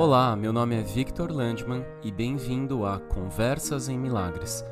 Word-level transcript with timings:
Olá, 0.00 0.36
meu 0.36 0.52
nome 0.52 0.76
é 0.76 0.80
Victor 0.80 1.32
Landman 1.32 1.84
e 2.04 2.12
bem-vindo 2.12 2.86
a 2.86 3.00
Conversas 3.00 3.88
em 3.88 3.98
Milagres. 3.98 4.64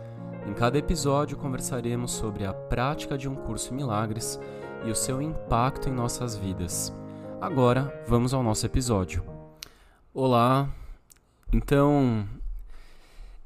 Em 0.46 0.54
cada 0.54 0.78
episódio 0.78 1.36
conversaremos 1.36 2.12
sobre 2.12 2.46
a 2.46 2.54
prática 2.54 3.18
de 3.18 3.28
um 3.28 3.34
curso 3.34 3.74
em 3.74 3.76
milagres 3.76 4.38
e 4.84 4.88
o 4.88 4.94
seu 4.94 5.20
impacto 5.20 5.88
em 5.88 5.92
nossas 5.92 6.36
vidas. 6.36 6.94
Agora, 7.40 7.92
vamos 8.06 8.32
ao 8.32 8.40
nosso 8.40 8.66
episódio. 8.66 9.24
Olá, 10.14 10.72
então 11.52 12.24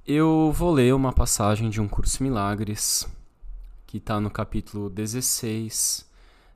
eu 0.07 0.53
vou 0.53 0.75
ler 0.75 0.95
uma 0.95 1.15
passagem 1.15 1.71
de 1.71 1.81
um 1.81 1.89
curso 1.89 2.23
em 2.23 2.25
milagres 2.25 3.09
que 3.87 3.97
está 3.97 4.21
no 4.21 4.31
capítulo 4.31 4.91
16, 4.91 6.07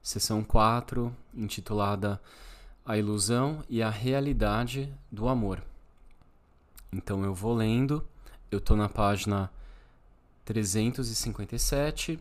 sessão 0.02 0.44
4, 0.44 1.10
intitulada 1.34 2.20
A 2.84 2.98
Ilusão 2.98 3.64
e 3.68 3.82
a 3.82 3.88
Realidade 3.88 4.92
do 5.10 5.28
Amor. 5.28 5.62
Então 6.92 7.24
eu 7.24 7.34
vou 7.34 7.54
lendo, 7.54 8.06
eu 8.50 8.58
estou 8.58 8.76
na 8.76 8.88
página 8.88 9.50
357 10.44 12.20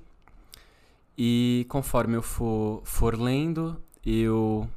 e 1.17 1.65
conforme 1.69 2.15
eu 2.15 2.21
for, 2.21 2.81
for 2.85 3.19
lendo, 3.19 3.79
eu 4.05 4.67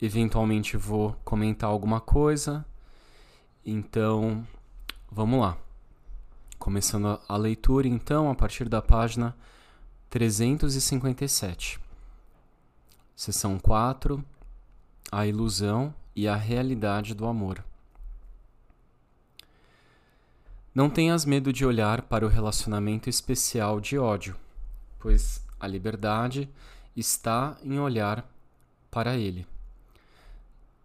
eventualmente 0.00 0.76
vou 0.76 1.12
comentar 1.24 1.70
alguma 1.70 2.00
coisa. 2.00 2.64
Então, 3.64 4.46
vamos 5.10 5.40
lá. 5.40 5.56
Começando 6.58 7.20
a 7.28 7.36
leitura, 7.36 7.86
então, 7.86 8.30
a 8.30 8.34
partir 8.34 8.68
da 8.68 8.82
página 8.82 9.36
357. 10.10 11.78
Seção 13.14 13.58
4 13.58 14.24
A 15.10 15.26
ilusão 15.26 15.94
e 16.14 16.26
a 16.26 16.34
realidade 16.34 17.14
do 17.14 17.26
amor. 17.26 17.64
Não 20.74 20.90
tenhas 20.90 21.24
medo 21.24 21.52
de 21.52 21.64
olhar 21.64 22.02
para 22.02 22.26
o 22.26 22.28
relacionamento 22.28 23.08
especial 23.08 23.80
de 23.80 23.98
ódio, 23.98 24.36
pois 24.98 25.42
a 25.58 25.66
liberdade 25.66 26.48
está 26.96 27.56
em 27.62 27.78
olhar 27.78 28.28
para 28.90 29.16
ele. 29.16 29.46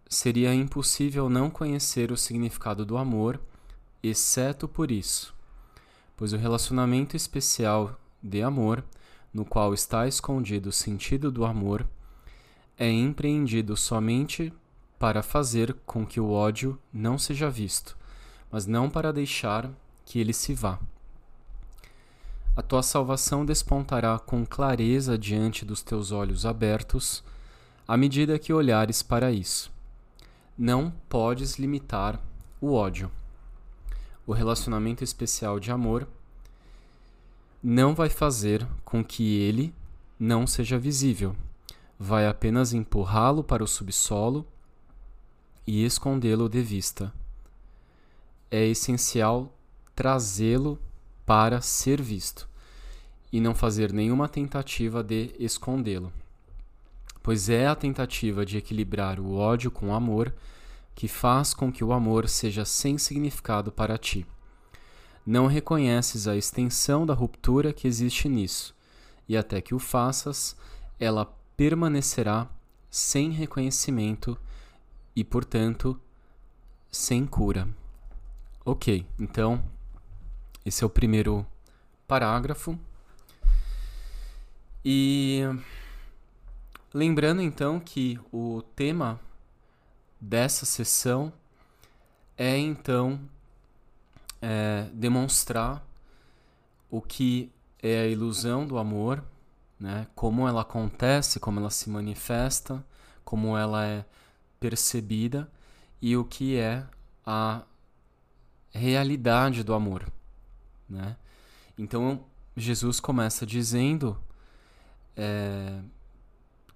Seria 0.08 0.54
impossível 0.54 1.28
não 1.28 1.50
conhecer 1.50 2.12
o 2.12 2.16
significado 2.16 2.84
do 2.84 2.96
amor, 2.96 3.40
exceto 4.02 4.68
por 4.68 4.90
isso, 4.90 5.34
pois 6.16 6.32
o 6.32 6.36
relacionamento 6.36 7.16
especial 7.16 7.98
de 8.22 8.42
amor, 8.42 8.84
no 9.32 9.44
qual 9.44 9.74
está 9.74 10.06
escondido 10.06 10.68
o 10.68 10.72
sentido 10.72 11.30
do 11.30 11.44
amor, 11.44 11.86
é 12.82 12.90
empreendido 12.90 13.76
somente 13.76 14.52
para 14.98 15.22
fazer 15.22 15.72
com 15.86 16.04
que 16.04 16.18
o 16.18 16.32
ódio 16.32 16.76
não 16.92 17.16
seja 17.16 17.48
visto, 17.48 17.96
mas 18.50 18.66
não 18.66 18.90
para 18.90 19.12
deixar 19.12 19.70
que 20.04 20.18
ele 20.18 20.32
se 20.32 20.52
vá. 20.52 20.80
A 22.56 22.60
tua 22.60 22.82
salvação 22.82 23.46
despontará 23.46 24.18
com 24.18 24.44
clareza 24.44 25.16
diante 25.16 25.64
dos 25.64 25.80
teus 25.80 26.10
olhos 26.10 26.44
abertos, 26.44 27.22
à 27.86 27.96
medida 27.96 28.36
que 28.36 28.52
olhares 28.52 29.00
para 29.00 29.30
isso. 29.30 29.70
Não 30.58 30.92
podes 31.08 31.60
limitar 31.60 32.20
o 32.60 32.72
ódio. 32.72 33.12
O 34.26 34.32
relacionamento 34.32 35.04
especial 35.04 35.60
de 35.60 35.70
amor 35.70 36.08
não 37.62 37.94
vai 37.94 38.08
fazer 38.08 38.66
com 38.84 39.04
que 39.04 39.36
ele 39.36 39.72
não 40.18 40.48
seja 40.48 40.76
visível 40.76 41.36
vai 42.02 42.26
apenas 42.26 42.72
empurrá-lo 42.72 43.44
para 43.44 43.62
o 43.62 43.66
subsolo 43.66 44.44
e 45.64 45.84
escondê-lo 45.84 46.48
de 46.48 46.60
vista. 46.60 47.14
É 48.50 48.66
essencial 48.66 49.56
trazê-lo 49.94 50.80
para 51.24 51.60
ser 51.60 52.02
visto 52.02 52.48
e 53.32 53.40
não 53.40 53.54
fazer 53.54 53.92
nenhuma 53.92 54.28
tentativa 54.28 55.00
de 55.00 55.32
escondê-lo, 55.38 56.12
pois 57.22 57.48
é 57.48 57.68
a 57.68 57.76
tentativa 57.76 58.44
de 58.44 58.58
equilibrar 58.58 59.20
o 59.20 59.36
ódio 59.36 59.70
com 59.70 59.90
o 59.90 59.94
amor 59.94 60.34
que 60.96 61.06
faz 61.06 61.54
com 61.54 61.72
que 61.72 61.84
o 61.84 61.92
amor 61.92 62.28
seja 62.28 62.64
sem 62.64 62.98
significado 62.98 63.70
para 63.70 63.96
ti. 63.96 64.26
Não 65.24 65.46
reconheces 65.46 66.26
a 66.26 66.36
extensão 66.36 67.06
da 67.06 67.14
ruptura 67.14 67.72
que 67.72 67.86
existe 67.86 68.28
nisso, 68.28 68.74
e 69.28 69.36
até 69.36 69.60
que 69.60 69.72
o 69.72 69.78
faças, 69.78 70.56
ela 70.98 71.32
permanecerá 71.56 72.48
sem 72.90 73.30
reconhecimento 73.30 74.38
e, 75.14 75.24
portanto, 75.24 76.00
sem 76.90 77.26
cura. 77.26 77.68
Ok, 78.64 79.06
então 79.18 79.62
esse 80.64 80.84
é 80.84 80.86
o 80.86 80.90
primeiro 80.90 81.46
parágrafo. 82.06 82.78
E 84.84 85.40
lembrando 86.92 87.40
então 87.40 87.80
que 87.80 88.18
o 88.32 88.62
tema 88.76 89.18
dessa 90.20 90.66
sessão 90.66 91.32
é 92.36 92.56
então 92.56 93.20
é, 94.40 94.88
demonstrar 94.92 95.84
o 96.90 97.00
que 97.00 97.50
é 97.82 98.02
a 98.02 98.06
ilusão 98.06 98.66
do 98.66 98.78
amor 98.78 99.24
né? 99.82 100.06
Como 100.14 100.46
ela 100.46 100.60
acontece, 100.60 101.40
como 101.40 101.58
ela 101.58 101.68
se 101.68 101.90
manifesta, 101.90 102.86
como 103.24 103.58
ela 103.58 103.84
é 103.84 104.04
percebida 104.60 105.50
e 106.00 106.16
o 106.16 106.24
que 106.24 106.56
é 106.56 106.86
a 107.26 107.62
realidade 108.70 109.64
do 109.64 109.74
amor, 109.74 110.06
né? 110.88 111.16
Então 111.76 112.24
Jesus 112.56 113.00
começa 113.00 113.44
dizendo 113.44 114.16
é, 115.16 115.80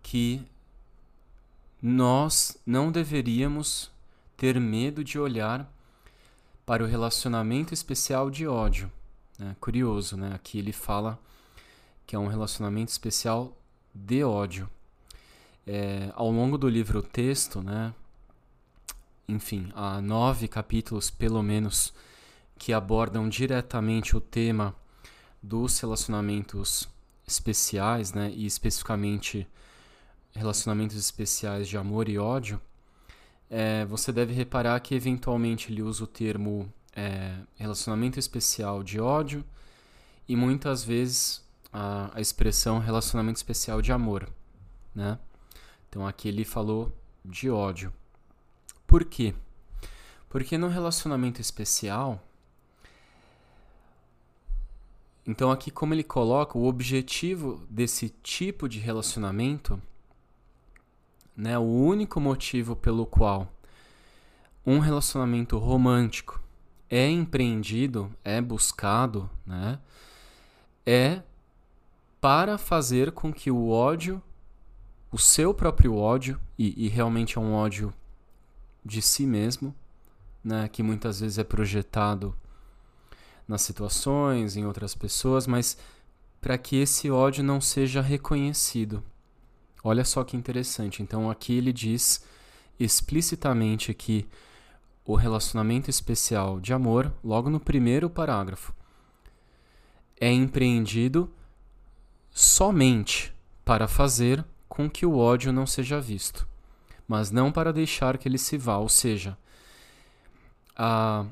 que 0.03 0.45
nós 1.81 2.59
não 2.67 2.91
deveríamos 2.91 3.89
ter 4.37 4.59
medo 4.59 5.05
de 5.05 5.17
olhar 5.17 5.73
para 6.65 6.83
o 6.83 6.89
relacionamento 6.89 7.73
especial 7.73 8.31
de 8.33 8.49
ódio. 8.49 8.91
Né? 9.39 9.55
Curioso, 9.61 10.17
né? 10.17 10.33
Aqui 10.35 10.59
ele 10.59 10.73
fala 10.73 11.21
que 12.07 12.15
é 12.15 12.19
um 12.19 12.29
relacionamento 12.29 12.91
especial 12.91 13.57
de 13.95 14.23
ódio. 14.23 14.69
É, 15.67 16.13
ao 16.15 16.31
longo 16.31 16.57
do 16.57 16.69
livro 16.69 17.03
texto, 17.03 17.61
né, 17.61 17.93
enfim, 19.29 19.71
há 19.75 20.01
nove 20.01 20.47
capítulos, 20.47 21.11
pelo 21.11 21.43
menos, 21.43 21.93
que 22.57 22.73
abordam 22.73 23.29
diretamente 23.29 24.17
o 24.17 24.21
tema 24.21 24.75
dos 25.43 25.79
relacionamentos 25.81 26.89
especiais, 27.27 28.13
né, 28.13 28.31
e 28.35 28.47
especificamente 28.47 29.47
relacionamentos 30.33 30.97
especiais 30.97 31.67
de 31.67 31.77
amor 31.77 32.09
e 32.09 32.19
ódio, 32.19 32.61
é, 33.51 33.85
você 33.87 34.13
deve 34.13 34.33
reparar 34.33 34.79
que 34.81 34.95
eventualmente 34.95 35.73
ele 35.73 35.83
usa 35.83 36.05
o 36.05 36.07
termo 36.07 36.73
é, 36.95 37.37
relacionamento 37.57 38.19
especial 38.19 38.83
de 38.83 39.01
ódio 39.01 39.45
e 40.29 40.35
muitas 40.35 40.85
vezes 40.85 41.46
a, 41.73 42.11
a 42.15 42.21
expressão 42.21 42.79
relacionamento 42.79 43.37
especial 43.37 43.83
de 43.83 43.93
amor, 43.93 44.29
né? 44.95 45.19
Então 45.89 46.07
aqui 46.07 46.29
ele 46.29 46.45
falou 46.45 46.93
de 47.25 47.51
ódio. 47.51 47.93
Por 48.87 49.05
quê? 49.05 49.35
Porque 50.29 50.59
no 50.59 50.69
relacionamento 50.69 51.41
especial, 51.41 52.23
então 55.27 55.51
aqui 55.51 55.71
como 55.71 55.95
ele 55.95 56.05
coloca 56.05 56.59
o 56.59 56.67
objetivo 56.67 57.67
desse 57.69 58.11
tipo 58.23 58.69
de 58.69 58.79
relacionamento, 58.79 59.81
né, 61.37 61.59
o 61.59 61.63
único 61.63 62.21
motivo 62.21 62.75
pelo 62.75 63.05
qual 63.05 63.53
um 64.65 64.79
relacionamento 64.79 65.59
romântico 65.59 66.41
é 66.89 67.09
empreendido, 67.09 68.11
é 68.25 68.41
buscado, 68.41 69.29
né, 69.45 69.79
é 70.85 71.23
para 72.21 72.59
fazer 72.59 73.13
com 73.13 73.33
que 73.33 73.51
o 73.51 73.69
ódio, 73.69 74.23
o 75.11 75.19
seu 75.19 75.55
próprio 75.55 75.95
ódio, 75.95 76.41
e, 76.59 76.87
e 76.87 76.89
realmente 76.89 77.39
é 77.39 77.41
um 77.41 77.53
ódio 77.53 77.93
de 78.85 79.03
si 79.03 79.27
mesmo, 79.27 79.75
né, 80.43 80.69
que 80.69 80.83
muitas 80.83 81.21
vezes 81.21 81.39
é 81.39 81.45
projetado 81.45 82.37
nas 83.47 83.63
situações, 83.63 84.57
em 84.57 84.65
outras 84.65 84.95
pessoas, 84.95 85.47
mas 85.47 85.77
para 86.41 86.59
que 86.59 86.77
esse 86.77 87.11
ódio 87.11 87.43
não 87.43 87.61
seja 87.61 88.01
reconhecido. 88.01 89.03
Olha 89.83 90.05
só 90.05 90.25
que 90.25 90.37
interessante. 90.37 91.03
Então 91.03 91.31
aqui 91.31 91.55
ele 91.55 91.73
diz 91.73 92.25
explicitamente 92.79 93.95
que 93.95 94.29
o 95.05 95.15
relacionamento 95.15 95.89
especial 95.89 96.59
de 96.61 96.73
amor, 96.73 97.13
logo 97.23 97.49
no 97.49 97.61
primeiro 97.61 98.11
parágrafo, 98.11 98.75
é 100.21 100.31
empreendido 100.33 101.31
somente 102.39 103.35
para 103.65 103.89
fazer 103.89 104.45
com 104.69 104.91
que 104.91 105.07
o 105.07 105.17
ódio 105.17 105.51
não 105.51 105.67
seja 105.67 105.99
visto, 105.99 106.47
mas 107.09 107.31
não 107.31 107.51
para 107.51 107.73
deixar 107.73 108.19
que 108.19 108.29
ele 108.29 108.37
se 108.37 108.59
vá, 108.59 108.77
ou 108.77 108.91
seja, 108.91 109.39
a, 110.77 111.25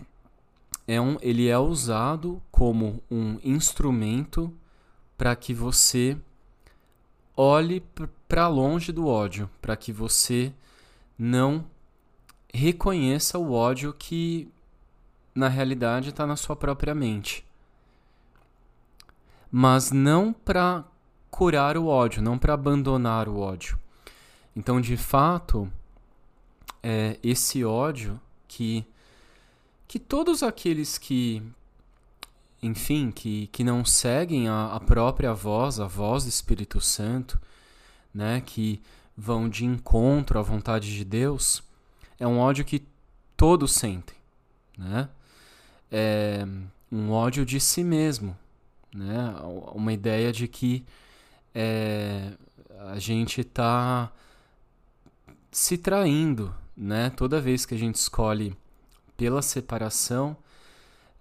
é 0.89 0.99
um, 0.99 1.19
ele 1.21 1.47
é 1.47 1.59
usado 1.59 2.43
como 2.51 3.03
um 3.11 3.39
instrumento 3.45 4.51
para 5.19 5.37
que 5.37 5.53
você 5.53 6.17
olhe 7.37 7.85
para 8.27 8.49
longe 8.49 8.91
do 8.91 9.07
ódio, 9.07 9.51
para 9.61 9.77
que 9.77 9.93
você 9.93 10.55
não 11.19 11.67
reconheça 12.51 13.39
o 13.39 13.53
ódio 13.53 13.93
que 13.93 14.51
na 15.35 15.49
realidade 15.49 16.09
está 16.09 16.27
na 16.27 16.35
sua 16.35 16.57
própria 16.57 16.95
mente. 16.95 17.45
Mas 19.53 19.93
não 19.93 20.33
para 20.33 20.85
curar 21.35 21.77
o 21.77 21.89
ódio, 21.89 22.23
não 22.23 22.39
para 22.39 22.55
abandonar 22.55 23.29
o 23.29 23.41
ódio. 23.41 23.77
Então, 24.55 24.81
de 24.81 24.97
fato, 24.97 25.69
é 26.81 27.19
esse 27.25 27.65
ódio 27.65 28.21
que 28.47 28.87
que 29.89 29.99
todos 29.99 30.45
aqueles 30.45 30.97
que 30.97 31.43
enfim, 32.63 33.11
que, 33.11 33.49
que 33.49 33.65
não 33.65 33.85
seguem 33.85 34.49
a, 34.49 34.77
a 34.77 34.81
própria 34.81 35.35
voz, 35.35 35.81
a 35.81 35.89
voz 35.89 36.23
do 36.23 36.29
Espírito 36.29 36.81
Santo, 36.81 37.41
né, 38.15 38.41
que 38.41 38.81
vão 39.17 39.49
de 39.49 39.65
encontro 39.65 40.39
à 40.39 40.43
vontade 40.43 40.95
de 40.95 41.05
Deus, 41.05 41.65
é 42.19 42.29
um 42.29 42.39
ódio 42.39 42.65
que 42.65 42.87
todos 43.37 43.73
sentem, 43.73 44.17
né? 44.79 45.09
É 45.91 46.47
um 46.93 47.11
ódio 47.11 47.45
de 47.45 47.59
si 47.59 47.83
mesmo, 47.83 48.37
né? 48.95 49.35
Uma 49.75 49.93
ideia 49.93 50.33
de 50.33 50.47
que 50.47 50.87
é, 51.55 52.33
a 52.89 52.99
gente 52.99 53.43
está 53.43 54.11
se 55.51 55.79
traindo, 55.79 56.55
né? 56.77 57.11
Toda 57.11 57.41
vez 57.41 57.65
que 57.65 57.75
a 57.75 57.79
gente 57.79 57.95
escolhe 57.95 58.57
pela 59.17 59.41
separação, 59.41 60.37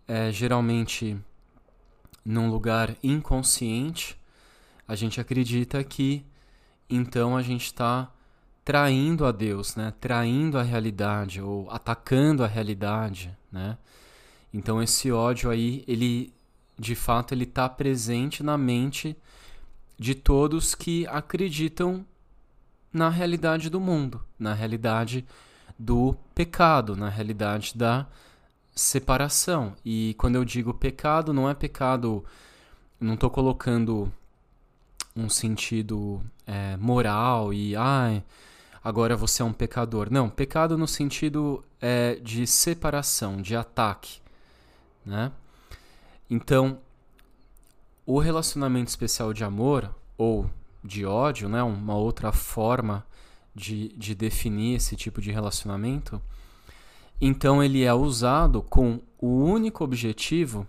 é, 0.07 0.31
geralmente 0.31 1.17
num 2.25 2.49
lugar 2.49 2.95
inconsciente, 3.03 4.17
a 4.87 4.95
gente 4.95 5.21
acredita 5.21 5.83
que 5.83 6.25
então 6.89 7.37
a 7.37 7.41
gente 7.41 7.65
está 7.65 8.11
traindo 8.65 9.25
a 9.25 9.31
Deus, 9.31 9.75
né? 9.75 9.93
Traindo 9.99 10.57
a 10.57 10.63
realidade 10.63 11.41
ou 11.41 11.69
atacando 11.69 12.43
a 12.43 12.47
realidade, 12.47 13.35
né? 13.51 13.77
Então 14.53 14.81
esse 14.81 15.11
ódio 15.11 15.49
aí, 15.49 15.83
ele 15.87 16.33
de 16.77 16.95
fato 16.95 17.33
ele 17.33 17.43
está 17.43 17.69
presente 17.69 18.41
na 18.41 18.57
mente 18.57 19.15
de 19.97 20.15
todos 20.15 20.75
que 20.75 21.07
acreditam 21.07 22.05
na 22.91 23.09
realidade 23.09 23.69
do 23.69 23.79
mundo, 23.79 24.21
na 24.37 24.53
realidade 24.53 25.25
do 25.77 26.15
pecado, 26.35 26.95
na 26.95 27.09
realidade 27.09 27.75
da 27.75 28.05
separação. 28.75 29.75
E 29.83 30.15
quando 30.17 30.35
eu 30.35 30.45
digo 30.45 30.73
pecado, 30.73 31.33
não 31.33 31.49
é 31.49 31.53
pecado, 31.53 32.23
não 32.99 33.15
estou 33.15 33.29
colocando 33.29 34.11
um 35.15 35.29
sentido 35.29 36.21
é, 36.45 36.75
moral 36.77 37.53
e 37.53 37.75
ah, 37.75 38.21
agora 38.83 39.15
você 39.15 39.41
é 39.41 39.45
um 39.45 39.53
pecador. 39.53 40.07
Não, 40.11 40.29
pecado 40.29 40.77
no 40.77 40.87
sentido 40.87 41.63
é, 41.81 42.15
de 42.15 42.45
separação, 42.47 43.41
de 43.41 43.55
ataque, 43.55 44.19
né? 45.05 45.31
Então, 46.29 46.79
o 48.05 48.19
relacionamento 48.19 48.89
especial 48.89 49.33
de 49.33 49.43
amor 49.43 49.93
ou 50.17 50.49
de 50.83 51.05
ódio, 51.05 51.47
né, 51.47 51.63
uma 51.63 51.95
outra 51.95 52.31
forma 52.31 53.05
de, 53.55 53.89
de 53.89 54.13
definir 54.13 54.75
esse 54.75 54.95
tipo 54.95 55.21
de 55.21 55.31
relacionamento, 55.31 56.21
então 57.21 57.63
ele 57.63 57.83
é 57.83 57.93
usado 57.93 58.61
com 58.61 58.99
o 59.17 59.43
único 59.43 59.83
objetivo 59.83 60.67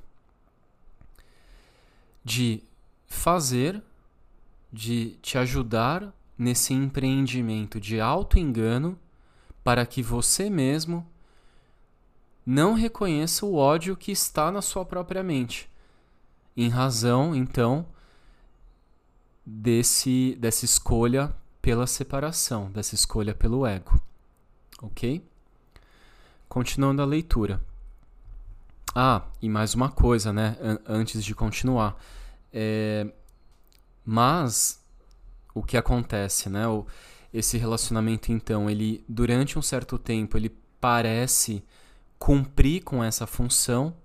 de 2.24 2.62
fazer, 3.06 3.82
de 4.72 5.18
te 5.20 5.36
ajudar 5.36 6.12
nesse 6.38 6.72
empreendimento 6.72 7.80
de 7.80 8.00
auto-engano 8.00 8.98
para 9.62 9.84
que 9.86 10.02
você 10.02 10.50
mesmo 10.50 11.06
não 12.44 12.74
reconheça 12.74 13.46
o 13.46 13.56
ódio 13.56 13.96
que 13.96 14.12
está 14.12 14.52
na 14.52 14.60
sua 14.60 14.84
própria 14.84 15.22
mente. 15.22 15.68
Em 16.56 16.68
razão, 16.68 17.34
então, 17.34 17.86
desse 19.44 20.36
dessa 20.40 20.64
escolha 20.64 21.34
pela 21.60 21.86
separação, 21.86 22.70
dessa 22.70 22.94
escolha 22.94 23.34
pelo 23.34 23.66
ego. 23.66 24.00
OK? 24.82 25.26
Continuando 26.48 27.02
a 27.02 27.04
leitura. 27.04 27.60
Ah, 28.94 29.22
e 29.42 29.48
mais 29.48 29.74
uma 29.74 29.90
coisa, 29.90 30.32
né? 30.32 30.56
Antes 30.86 31.24
de 31.24 31.34
continuar. 31.34 31.96
É... 32.52 33.10
Mas 34.04 34.80
o 35.54 35.62
que 35.62 35.76
acontece, 35.76 36.48
né? 36.48 36.68
O, 36.68 36.86
esse 37.32 37.58
relacionamento, 37.58 38.30
então, 38.30 38.70
ele 38.70 39.04
durante 39.08 39.58
um 39.58 39.62
certo 39.62 39.98
tempo 39.98 40.36
ele 40.36 40.54
parece 40.80 41.64
cumprir 42.18 42.82
com 42.84 43.02
essa 43.02 43.26
função, 43.26 43.96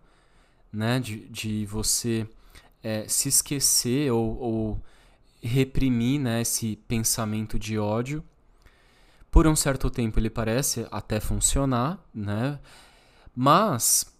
né? 0.72 1.00
De, 1.00 1.28
de 1.28 1.66
você 1.66 2.28
é, 2.84 3.08
se 3.08 3.30
esquecer 3.30 4.12
ou, 4.12 4.38
ou 4.40 4.82
reprimir 5.42 6.20
né, 6.20 6.42
esse 6.42 6.76
pensamento 6.88 7.58
de 7.58 7.78
ódio 7.78 8.24
por 9.32 9.48
um 9.48 9.56
certo 9.56 9.90
tempo 9.90 10.20
ele 10.20 10.30
parece 10.30 10.88
até 10.92 11.20
funcionar, 11.20 12.00
né? 12.14 12.60
Mas 13.36 14.12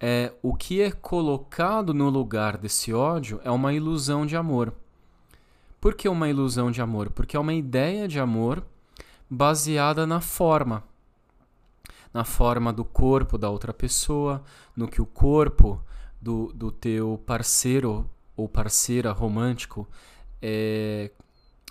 é, 0.00 0.32
o 0.42 0.54
que 0.54 0.80
é 0.80 0.90
colocado 0.90 1.92
no 1.92 2.08
lugar 2.08 2.56
desse 2.56 2.92
ódio 2.92 3.40
é 3.44 3.50
uma 3.50 3.72
ilusão 3.72 4.24
de 4.24 4.36
amor. 4.36 4.72
Por 5.80 5.94
que 5.94 6.08
uma 6.08 6.28
ilusão 6.28 6.70
de 6.70 6.80
amor? 6.80 7.10
Porque 7.10 7.36
é 7.36 7.40
uma 7.40 7.52
ideia 7.52 8.08
de 8.08 8.18
amor 8.18 8.64
baseada 9.28 10.06
na 10.06 10.20
forma. 10.20 10.84
Na 12.12 12.24
forma 12.24 12.72
do 12.72 12.84
corpo 12.84 13.36
da 13.36 13.50
outra 13.50 13.74
pessoa, 13.74 14.42
no 14.76 14.86
que 14.86 15.02
o 15.02 15.06
corpo 15.06 15.82
do, 16.24 16.50
do 16.54 16.72
teu 16.72 17.22
parceiro 17.26 18.10
ou 18.34 18.48
parceira 18.48 19.12
romântico, 19.12 19.86
é, 20.40 21.10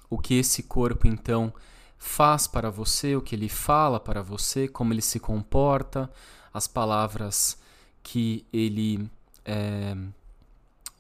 o 0.08 0.20
que 0.20 0.36
esse 0.36 0.62
corpo 0.62 1.08
então 1.08 1.52
faz 1.98 2.46
para 2.46 2.70
você, 2.70 3.16
o 3.16 3.22
que 3.22 3.34
ele 3.34 3.50
fala 3.50 4.00
para 4.00 4.22
você, 4.22 4.68
como 4.68 4.94
ele 4.94 5.02
se 5.02 5.20
comporta, 5.20 6.08
as 6.54 6.68
palavras 6.68 7.58
que 8.04 8.46
ele 8.54 9.10
é, 9.44 9.98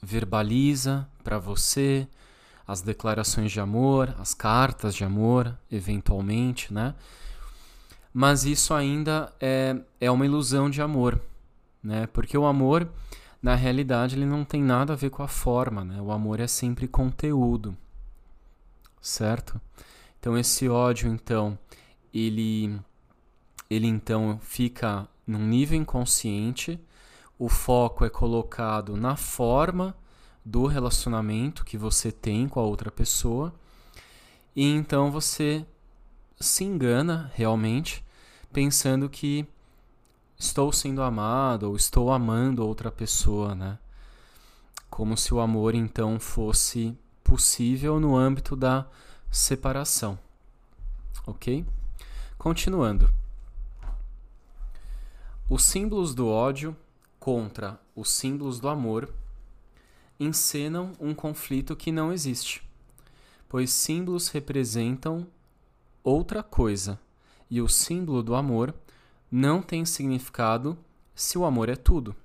verbaliza 0.01 1.07
para 1.23 1.37
você, 1.37 2.07
as 2.67 2.81
declarações 2.81 3.51
de 3.51 3.59
amor, 3.59 4.15
as 4.17 4.33
cartas 4.33 4.95
de 4.95 5.03
amor, 5.03 5.55
eventualmente, 5.71 6.73
né? 6.73 6.95
Mas 8.11 8.45
isso 8.45 8.73
ainda 8.73 9.31
é, 9.39 9.75
é 9.99 10.09
uma 10.09 10.25
ilusão 10.25 10.69
de 10.69 10.81
amor, 10.81 11.21
né? 11.83 12.07
Porque 12.07 12.37
o 12.37 12.45
amor, 12.45 12.87
na 13.43 13.55
realidade, 13.55 14.15
ele 14.15 14.25
não 14.25 14.45
tem 14.45 14.63
nada 14.63 14.93
a 14.93 14.95
ver 14.95 15.09
com 15.09 15.21
a 15.21 15.27
forma, 15.27 15.83
né? 15.83 16.01
O 16.01 16.13
amor 16.13 16.39
é 16.39 16.47
sempre 16.47 16.87
conteúdo, 16.87 17.75
certo? 19.01 19.59
Então 20.17 20.37
esse 20.37 20.69
ódio, 20.69 21.11
então, 21.11 21.59
ele 22.13 22.79
ele 23.69 23.87
então 23.87 24.39
fica 24.41 25.09
num 25.27 25.45
nível 25.45 25.77
inconsciente, 25.77 26.79
o 27.37 27.49
foco 27.49 28.05
é 28.05 28.09
colocado 28.09 28.95
na 28.95 29.17
forma 29.17 29.93
do 30.45 30.65
relacionamento 30.65 31.65
que 31.65 31.77
você 31.77 32.13
tem 32.13 32.47
com 32.47 32.61
a 32.61 32.63
outra 32.63 32.89
pessoa, 32.89 33.53
e 34.55 34.65
então 34.71 35.11
você 35.11 35.65
se 36.39 36.63
engana 36.63 37.29
realmente 37.33 38.05
pensando 38.53 39.09
que 39.09 39.45
estou 40.37 40.71
sendo 40.71 41.01
amado 41.01 41.69
ou 41.69 41.75
estou 41.75 42.11
amando 42.11 42.65
outra 42.65 42.91
pessoa, 42.91 43.55
né? 43.55 43.77
Como 44.89 45.17
se 45.17 45.33
o 45.33 45.39
amor 45.39 45.73
então 45.75 46.19
fosse 46.19 46.97
possível 47.23 47.99
no 47.99 48.15
âmbito 48.15 48.55
da 48.55 48.85
separação. 49.31 50.19
Ok? 51.25 51.65
Continuando. 52.37 53.11
Os 55.49 55.63
símbolos 55.63 56.13
do 56.13 56.27
ódio 56.27 56.75
contra 57.19 57.79
os 57.95 58.09
símbolos 58.09 58.59
do 58.59 58.67
amor 58.67 59.09
encenam 60.19 60.93
um 60.99 61.13
conflito 61.13 61.75
que 61.75 61.91
não 61.91 62.11
existe, 62.11 62.67
pois 63.47 63.71
símbolos 63.71 64.29
representam 64.29 65.27
outra 66.03 66.43
coisa 66.43 66.99
e 67.49 67.61
o 67.61 67.67
símbolo 67.67 68.21
do 68.21 68.35
amor 68.35 68.73
não 69.35 69.63
tem 69.63 69.83
significado 69.83 70.77
se 71.15 71.39
o 71.39 71.43
amor 71.43 71.67
é 71.67 71.75
tudo. 71.75 72.15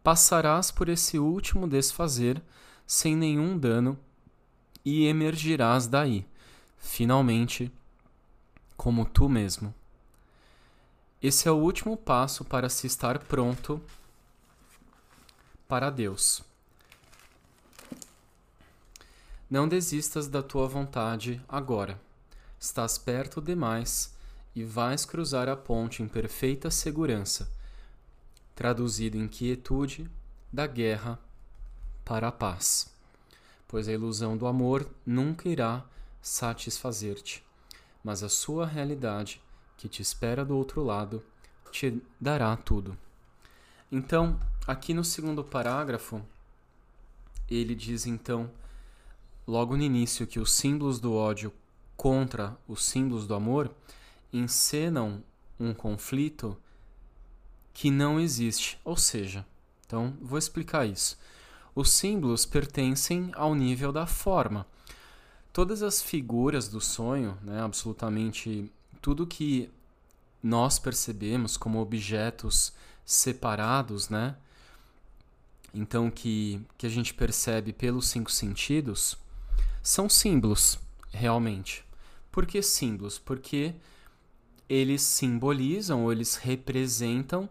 Passarás 0.00 0.70
por 0.70 0.88
esse 0.88 1.18
último 1.18 1.66
desfazer 1.66 2.40
sem 2.86 3.16
nenhum 3.16 3.58
dano 3.58 3.98
e 4.84 5.06
emergirás 5.06 5.88
daí, 5.88 6.24
finalmente, 6.78 7.68
como 8.76 9.04
tu 9.04 9.28
mesmo. 9.28 9.74
Esse 11.20 11.48
é 11.48 11.50
o 11.50 11.56
último 11.56 11.96
passo 11.96 12.44
para 12.44 12.68
se 12.68 12.86
estar 12.86 13.18
pronto 13.18 13.82
para 15.66 15.90
Deus. 15.90 16.44
Não 19.50 19.66
desistas 19.66 20.28
da 20.28 20.44
tua 20.44 20.68
vontade 20.68 21.42
agora. 21.48 22.00
Estás 22.60 22.98
perto 22.98 23.40
demais 23.40 24.13
e 24.54 24.62
vais 24.62 25.04
cruzar 25.04 25.48
a 25.48 25.56
ponte 25.56 26.02
em 26.02 26.08
perfeita 26.08 26.70
segurança. 26.70 27.50
Traduzido 28.54 29.16
em 29.16 29.26
quietude, 29.26 30.08
da 30.52 30.66
guerra 30.66 31.18
para 32.04 32.28
a 32.28 32.32
paz. 32.32 32.94
Pois 33.66 33.88
a 33.88 33.92
ilusão 33.92 34.36
do 34.36 34.46
amor 34.46 34.88
nunca 35.04 35.48
irá 35.48 35.84
satisfazer-te, 36.22 37.42
mas 38.04 38.22
a 38.22 38.28
sua 38.28 38.64
realidade, 38.64 39.42
que 39.76 39.88
te 39.88 40.00
espera 40.00 40.44
do 40.44 40.56
outro 40.56 40.84
lado, 40.84 41.24
te 41.72 42.00
dará 42.20 42.56
tudo. 42.56 42.96
Então, 43.90 44.38
aqui 44.66 44.94
no 44.94 45.02
segundo 45.02 45.42
parágrafo, 45.42 46.22
ele 47.50 47.74
diz 47.74 48.06
então 48.06 48.50
logo 49.46 49.76
no 49.76 49.82
início 49.82 50.26
que 50.26 50.38
os 50.38 50.52
símbolos 50.52 51.00
do 51.00 51.12
ódio 51.12 51.52
contra 51.96 52.56
os 52.66 52.84
símbolos 52.84 53.26
do 53.26 53.34
amor 53.34 53.70
encenam 54.36 55.22
um 55.58 55.72
conflito 55.72 56.56
que 57.72 57.90
não 57.90 58.18
existe. 58.18 58.78
Ou 58.84 58.96
seja, 58.96 59.46
então 59.86 60.16
vou 60.20 60.38
explicar 60.38 60.86
isso. 60.86 61.18
Os 61.74 61.90
símbolos 61.90 62.44
pertencem 62.44 63.30
ao 63.34 63.54
nível 63.54 63.92
da 63.92 64.06
forma. 64.06 64.66
Todas 65.52 65.82
as 65.82 66.02
figuras 66.02 66.68
do 66.68 66.80
sonho, 66.80 67.38
né, 67.42 67.60
absolutamente 67.60 68.70
tudo 69.00 69.26
que 69.26 69.70
nós 70.42 70.78
percebemos 70.78 71.56
como 71.56 71.80
objetos 71.80 72.72
separados, 73.04 74.08
né? 74.08 74.36
Então 75.72 76.10
que, 76.10 76.60
que 76.76 76.86
a 76.86 76.90
gente 76.90 77.14
percebe 77.14 77.72
pelos 77.72 78.08
cinco 78.08 78.30
sentidos, 78.30 79.16
são 79.82 80.08
símbolos, 80.08 80.78
realmente. 81.10 81.84
Por 82.30 82.46
que 82.46 82.62
símbolos? 82.62 83.18
Porque 83.18 83.74
eles 84.68 85.02
simbolizam 85.02 86.04
ou 86.04 86.12
eles 86.12 86.36
representam 86.36 87.48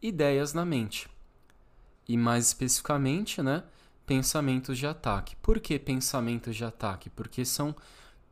ideias 0.00 0.52
na 0.52 0.64
mente. 0.64 1.08
E 2.08 2.16
mais 2.16 2.46
especificamente, 2.46 3.42
né, 3.42 3.62
pensamentos 4.06 4.78
de 4.78 4.86
ataque. 4.86 5.36
Por 5.36 5.60
que 5.60 5.78
pensamentos 5.78 6.56
de 6.56 6.64
ataque? 6.64 7.10
Porque 7.10 7.44
são 7.44 7.74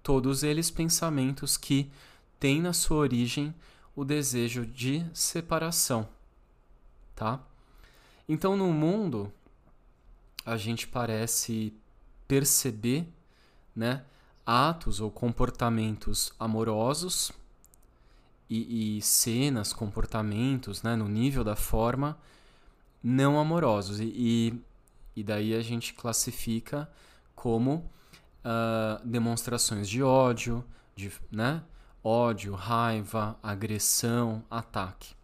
todos 0.02 0.42
eles 0.42 0.70
pensamentos 0.70 1.56
que 1.56 1.90
têm 2.38 2.60
na 2.62 2.72
sua 2.72 2.98
origem 2.98 3.54
o 3.94 4.04
desejo 4.04 4.66
de 4.66 5.04
separação, 5.12 6.08
tá? 7.14 7.40
Então, 8.28 8.56
no 8.56 8.72
mundo, 8.72 9.32
a 10.44 10.56
gente 10.56 10.86
parece 10.86 11.72
perceber 12.28 13.06
né, 13.74 14.04
atos 14.44 15.00
ou 15.00 15.10
comportamentos 15.10 16.32
amorosos 16.38 17.32
e, 18.48 18.98
e, 18.98 19.02
cenas, 19.02 19.72
comportamentos, 19.72 20.82
né, 20.82 20.94
no 20.94 21.08
nível 21.08 21.42
da 21.42 21.56
forma 21.56 22.18
não 23.02 23.38
amorosos. 23.38 24.00
E, 24.00 24.60
e 25.14 25.22
daí 25.22 25.54
a 25.54 25.62
gente 25.62 25.94
classifica 25.94 26.90
como 27.34 27.90
uh, 28.44 29.04
demonstrações 29.04 29.88
de 29.88 30.02
ódio, 30.02 30.64
de, 30.94 31.12
né, 31.30 31.62
ódio, 32.02 32.54
raiva, 32.54 33.38
agressão, 33.42 34.44
ataque. 34.50 35.14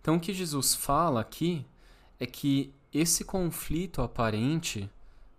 Então 0.00 0.16
o 0.16 0.20
que 0.20 0.32
Jesus 0.32 0.74
fala 0.74 1.20
aqui 1.20 1.66
é 2.18 2.26
que 2.26 2.72
esse 2.92 3.24
conflito 3.24 4.02
aparente 4.02 4.90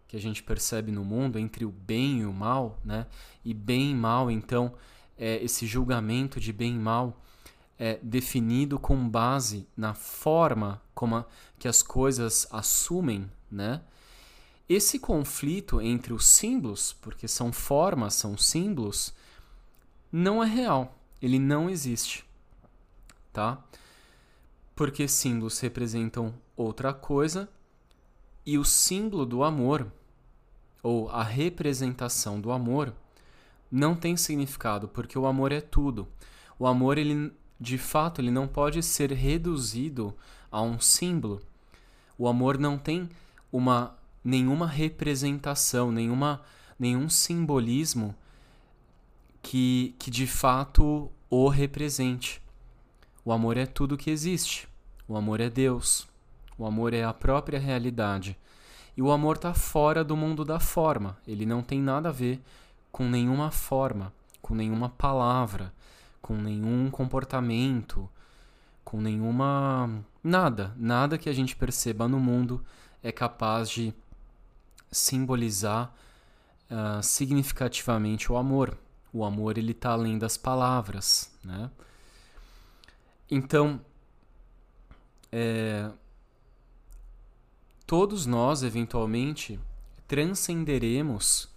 que 0.07 0.17
a 0.17 0.19
gente 0.19 0.43
percebe 0.43 0.91
no 0.91 1.05
mundo 1.05 1.39
entre 1.39 1.63
o 1.63 1.71
bem 1.71 2.19
e 2.19 2.25
o 2.25 2.33
mal, 2.33 2.77
né? 2.83 3.07
E 3.45 3.53
bem 3.53 3.91
e 3.91 3.95
mal, 3.95 4.29
então, 4.29 4.73
é 5.21 5.41
esse 5.43 5.67
julgamento 5.67 6.39
de 6.39 6.51
bem 6.51 6.73
e 6.73 6.79
mal 6.79 7.21
é 7.77 7.99
definido 8.01 8.79
com 8.79 9.07
base 9.07 9.67
na 9.77 9.93
forma 9.93 10.81
como 10.95 11.15
a, 11.15 11.25
que 11.59 11.67
as 11.67 11.83
coisas 11.83 12.47
assumem, 12.49 13.29
né? 13.49 13.83
Esse 14.67 14.97
conflito 14.97 15.79
entre 15.79 16.11
os 16.11 16.25
símbolos, 16.25 16.93
porque 16.93 17.27
são 17.27 17.53
formas, 17.53 18.15
são 18.15 18.35
símbolos, 18.35 19.13
não 20.11 20.43
é 20.43 20.47
real. 20.47 20.97
Ele 21.21 21.37
não 21.37 21.69
existe, 21.69 22.25
tá? 23.31 23.63
Porque 24.75 25.07
símbolos 25.07 25.59
representam 25.59 26.33
outra 26.55 26.93
coisa 26.93 27.47
e 28.43 28.57
o 28.57 28.65
símbolo 28.65 29.23
do 29.23 29.43
amor 29.43 29.91
ou 30.81 31.09
a 31.09 31.21
representação 31.21 32.41
do 32.41 32.51
amor 32.51 32.95
não 33.71 33.95
tem 33.95 34.17
significado, 34.17 34.87
porque 34.87 35.17
o 35.17 35.25
amor 35.25 35.51
é 35.51 35.61
tudo. 35.61 36.07
O 36.59 36.67
amor, 36.67 36.97
ele, 36.97 37.31
de 37.59 37.77
fato, 37.77 38.19
ele 38.19 38.31
não 38.31 38.47
pode 38.47 38.83
ser 38.83 39.11
reduzido 39.11 40.13
a 40.51 40.61
um 40.61 40.79
símbolo. 40.79 41.41
O 42.17 42.27
amor 42.27 42.57
não 42.57 42.77
tem 42.77 43.09
uma 43.51 43.95
nenhuma 44.23 44.67
representação, 44.67 45.91
nenhuma, 45.91 46.41
nenhum 46.77 47.09
simbolismo 47.09 48.15
que, 49.41 49.95
que 49.97 50.11
de 50.11 50.27
fato 50.27 51.11
o 51.29 51.47
represente. 51.47 52.41
O 53.25 53.31
amor 53.31 53.57
é 53.57 53.65
tudo 53.65 53.97
que 53.97 54.11
existe. 54.11 54.67
O 55.07 55.15
amor 55.15 55.39
é 55.39 55.49
Deus. 55.49 56.07
O 56.57 56.65
amor 56.65 56.93
é 56.93 57.03
a 57.03 57.13
própria 57.13 57.59
realidade. 57.59 58.37
E 58.95 59.01
o 59.01 59.11
amor 59.11 59.37
está 59.37 59.53
fora 59.53 60.03
do 60.03 60.15
mundo 60.15 60.43
da 60.43 60.59
forma. 60.59 61.17
Ele 61.27 61.45
não 61.45 61.61
tem 61.61 61.81
nada 61.81 62.09
a 62.09 62.11
ver 62.11 62.41
com 62.91 63.07
nenhuma 63.07 63.51
forma, 63.51 64.13
com 64.41 64.53
nenhuma 64.53 64.89
palavra, 64.89 65.73
com 66.21 66.35
nenhum 66.35 66.89
comportamento, 66.89 68.09
com 68.83 68.99
nenhuma. 68.99 70.03
Nada. 70.23 70.73
Nada 70.77 71.17
que 71.17 71.29
a 71.29 71.33
gente 71.33 71.55
perceba 71.55 72.07
no 72.07 72.19
mundo 72.19 72.63
é 73.01 73.11
capaz 73.11 73.69
de 73.69 73.93
simbolizar 74.91 75.93
uh, 76.69 77.01
significativamente 77.01 78.31
o 78.31 78.37
amor. 78.37 78.77
O 79.13 79.25
amor 79.25 79.57
ele 79.57 79.71
está 79.71 79.91
além 79.91 80.17
das 80.17 80.37
palavras, 80.37 81.31
né? 81.43 81.69
Então, 83.29 83.79
é, 85.31 85.89
todos 87.87 88.25
nós, 88.25 88.61
eventualmente, 88.61 89.59
transcenderemos 90.07 91.50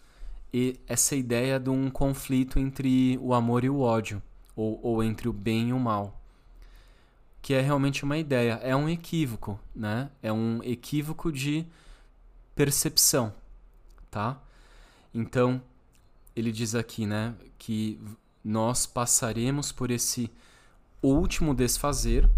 essa 0.87 1.17
ideia 1.17 1.59
de 1.59 1.71
um 1.71 1.91
conflito 1.91 2.59
entre 2.59 3.19
o 3.21 3.35
amor 3.35 3.65
e 3.65 3.71
o 3.71 3.81
ódio, 3.81 4.23
ou, 4.55 4.79
ou 4.83 5.03
entre 5.03 5.29
o 5.29 5.33
bem 5.33 5.71
e 5.71 5.73
o 5.73 5.79
mal. 5.81 6.21
Que 7.43 7.55
é 7.55 7.61
realmente 7.61 8.05
uma 8.05 8.17
ideia, 8.17 8.55
é 8.63 8.75
um 8.75 8.89
equívoco, 8.89 9.59
né? 9.75 10.11
É 10.23 10.33
um 10.33 10.63
equívoco 10.63 11.33
de 11.33 11.67
percepção, 12.55 13.35
tá? 14.11 14.41
Então, 15.13 15.61
ele 16.35 16.51
diz 16.51 16.75
aqui, 16.75 17.07
né, 17.07 17.35
que 17.59 18.01
nós 18.45 18.87
passaremos 18.87 19.73
por 19.73 19.91
esse 19.91 20.31
último 21.03 21.55
desfazer 21.55 22.29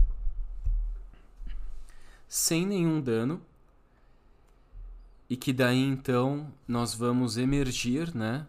sem 2.28 2.66
nenhum 2.66 3.00
dano 3.00 3.40
e 5.28 5.36
que 5.36 5.52
daí 5.52 5.82
então 5.82 6.52
nós 6.66 6.94
vamos 6.94 7.36
emergir, 7.36 8.14
né, 8.14 8.46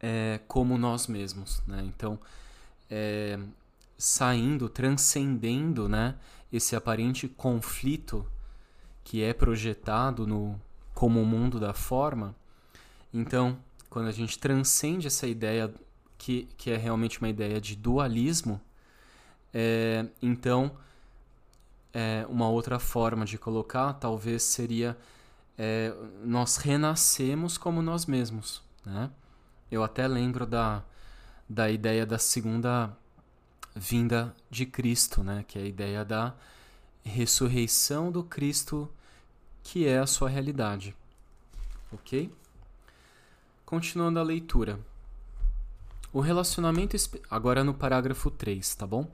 é, 0.00 0.40
como 0.48 0.76
nós 0.76 1.06
mesmos, 1.06 1.62
né? 1.66 1.82
Então, 1.86 2.18
é, 2.90 3.38
saindo, 3.96 4.68
transcendendo, 4.68 5.88
né, 5.88 6.16
esse 6.52 6.74
aparente 6.74 7.28
conflito 7.28 8.26
que 9.04 9.22
é 9.22 9.32
projetado 9.32 10.26
no 10.26 10.60
como 10.94 11.22
o 11.22 11.26
mundo 11.26 11.58
da 11.60 11.72
forma. 11.72 12.34
Então, 13.12 13.58
quando 13.88 14.08
a 14.08 14.12
gente 14.12 14.38
transcende 14.38 15.06
essa 15.06 15.26
ideia 15.26 15.72
que, 16.18 16.48
que 16.56 16.70
é 16.70 16.76
realmente 16.76 17.18
uma 17.18 17.28
ideia 17.28 17.60
de 17.60 17.76
dualismo, 17.76 18.60
é, 19.52 20.06
então 20.20 20.72
é, 21.92 22.26
uma 22.28 22.48
outra 22.48 22.78
forma 22.78 23.24
de 23.24 23.36
colocar 23.38 23.92
talvez 23.94 24.42
seria 24.42 24.96
é, 25.58 25.94
nós 26.24 26.56
renascemos 26.56 27.58
como 27.58 27.82
nós 27.82 28.06
mesmos. 28.06 28.62
Né? 28.84 29.10
Eu 29.70 29.84
até 29.84 30.06
lembro 30.08 30.46
da, 30.46 30.82
da 31.48 31.70
ideia 31.70 32.06
da 32.06 32.18
segunda 32.18 32.96
vinda 33.74 34.34
de 34.50 34.66
Cristo, 34.66 35.22
né? 35.22 35.44
que 35.46 35.58
é 35.58 35.62
a 35.62 35.66
ideia 35.66 36.04
da 36.04 36.34
ressurreição 37.04 38.10
do 38.10 38.22
Cristo, 38.22 38.90
que 39.62 39.86
é 39.86 39.98
a 39.98 40.06
sua 40.06 40.28
realidade. 40.28 40.94
Ok? 41.92 42.32
Continuando 43.64 44.18
a 44.18 44.22
leitura. 44.22 44.78
O 46.12 46.20
relacionamento. 46.20 46.96
Agora 47.30 47.64
no 47.64 47.72
parágrafo 47.72 48.30
3, 48.30 48.74
tá 48.74 48.86
bom? 48.86 49.10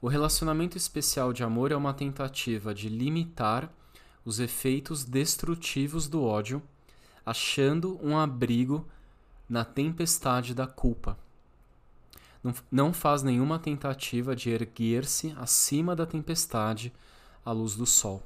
O 0.00 0.08
relacionamento 0.08 0.76
especial 0.76 1.32
de 1.32 1.42
amor 1.42 1.72
é 1.72 1.76
uma 1.76 1.94
tentativa 1.94 2.74
de 2.74 2.88
limitar 2.88 3.72
os 4.24 4.38
efeitos 4.40 5.04
destrutivos 5.04 6.06
do 6.06 6.22
ódio, 6.22 6.62
achando 7.24 7.98
um 8.02 8.18
abrigo 8.18 8.86
na 9.48 9.64
tempestade 9.64 10.54
da 10.54 10.66
culpa. 10.66 11.18
Não 12.70 12.92
faz 12.92 13.22
nenhuma 13.22 13.58
tentativa 13.58 14.36
de 14.36 14.50
erguer-se 14.50 15.34
acima 15.38 15.96
da 15.96 16.04
tempestade 16.04 16.92
à 17.44 17.50
luz 17.50 17.74
do 17.74 17.86
sol. 17.86 18.22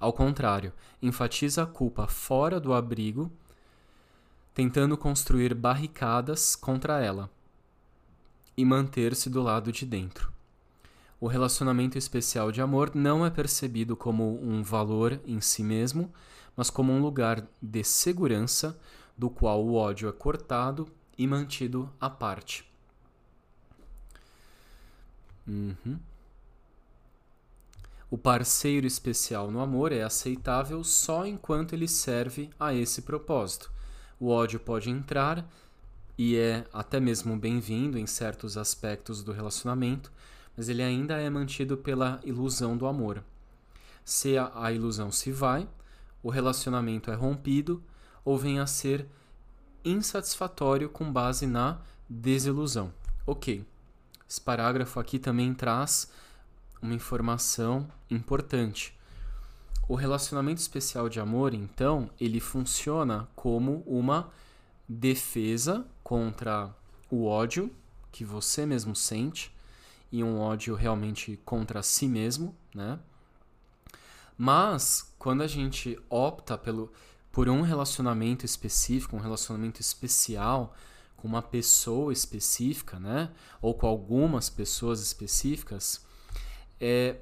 Ao 0.00 0.12
contrário, 0.12 0.72
enfatiza 1.02 1.64
a 1.64 1.66
culpa 1.66 2.06
fora 2.06 2.58
do 2.58 2.72
abrigo, 2.72 3.30
tentando 4.54 4.96
construir 4.96 5.54
barricadas 5.54 6.56
contra 6.56 7.00
ela 7.00 7.30
e 8.58 8.64
manter-se 8.64 9.30
do 9.30 9.40
lado 9.40 9.70
de 9.70 9.86
dentro. 9.86 10.32
O 11.20 11.28
relacionamento 11.28 11.96
especial 11.96 12.50
de 12.50 12.60
amor 12.60 12.90
não 12.92 13.24
é 13.24 13.30
percebido 13.30 13.96
como 13.96 14.42
um 14.42 14.64
valor 14.64 15.20
em 15.24 15.40
si 15.40 15.62
mesmo, 15.62 16.12
mas 16.56 16.68
como 16.68 16.92
um 16.92 17.00
lugar 17.00 17.46
de 17.62 17.84
segurança 17.84 18.76
do 19.16 19.30
qual 19.30 19.64
o 19.64 19.74
ódio 19.74 20.08
é 20.08 20.12
cortado 20.12 20.88
e 21.16 21.24
mantido 21.24 21.88
à 22.00 22.10
parte. 22.10 22.68
Uhum. 25.46 26.00
O 28.10 28.18
parceiro 28.18 28.88
especial 28.88 29.52
no 29.52 29.60
amor 29.60 29.92
é 29.92 30.02
aceitável 30.02 30.82
só 30.82 31.24
enquanto 31.24 31.74
ele 31.74 31.86
serve 31.86 32.50
a 32.58 32.74
esse 32.74 33.02
propósito. 33.02 33.70
O 34.18 34.30
ódio 34.30 34.58
pode 34.58 34.90
entrar 34.90 35.48
e 36.18 36.36
é 36.36 36.66
até 36.72 36.98
mesmo 36.98 37.38
bem-vindo 37.38 37.96
em 37.96 38.04
certos 38.04 38.58
aspectos 38.58 39.22
do 39.22 39.30
relacionamento, 39.30 40.10
mas 40.56 40.68
ele 40.68 40.82
ainda 40.82 41.16
é 41.16 41.30
mantido 41.30 41.76
pela 41.76 42.20
ilusão 42.24 42.76
do 42.76 42.88
amor. 42.88 43.22
Se 44.04 44.36
a, 44.36 44.50
a 44.52 44.72
ilusão 44.72 45.12
se 45.12 45.30
vai, 45.30 45.68
o 46.20 46.28
relacionamento 46.28 47.12
é 47.12 47.14
rompido 47.14 47.80
ou 48.24 48.36
vem 48.36 48.58
a 48.58 48.66
ser 48.66 49.06
insatisfatório 49.84 50.88
com 50.88 51.10
base 51.12 51.46
na 51.46 51.78
desilusão. 52.08 52.92
Ok. 53.24 53.64
Esse 54.28 54.40
parágrafo 54.40 54.98
aqui 54.98 55.20
também 55.20 55.54
traz 55.54 56.10
uma 56.82 56.94
informação 56.94 57.88
importante. 58.10 58.98
O 59.88 59.94
relacionamento 59.94 60.60
especial 60.60 61.08
de 61.08 61.20
amor, 61.20 61.54
então, 61.54 62.10
ele 62.20 62.40
funciona 62.40 63.28
como 63.36 63.84
uma 63.86 64.30
defesa 64.88 65.86
contra 66.02 66.74
o 67.10 67.26
ódio 67.26 67.70
que 68.10 68.24
você 68.24 68.64
mesmo 68.64 68.96
sente 68.96 69.54
e 70.10 70.24
um 70.24 70.38
ódio 70.40 70.74
realmente 70.74 71.38
contra 71.44 71.82
si 71.82 72.08
mesmo, 72.08 72.56
né? 72.74 72.98
Mas 74.36 75.14
quando 75.18 75.42
a 75.42 75.46
gente 75.46 75.98
opta 76.08 76.56
pelo 76.56 76.90
por 77.30 77.48
um 77.48 77.60
relacionamento 77.60 78.46
específico, 78.46 79.14
um 79.14 79.20
relacionamento 79.20 79.80
especial 79.80 80.74
com 81.16 81.28
uma 81.28 81.42
pessoa 81.42 82.12
específica, 82.12 82.98
né? 82.98 83.30
Ou 83.60 83.74
com 83.74 83.86
algumas 83.86 84.48
pessoas 84.48 85.00
específicas, 85.00 86.04
é, 86.80 87.16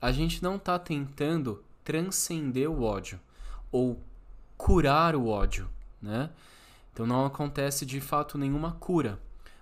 a 0.00 0.12
gente 0.12 0.42
não 0.42 0.56
está 0.56 0.78
tentando 0.78 1.64
transcender 1.82 2.70
o 2.70 2.82
ódio 2.82 3.18
ou 3.72 4.00
curar 4.56 5.16
o 5.16 5.26
ódio, 5.26 5.68
né? 6.00 6.30
Então 6.98 7.06
não 7.06 7.24
acontece 7.24 7.86
de 7.86 8.00
fato 8.00 8.36
nenhuma 8.36 8.72
cura. 8.72 9.20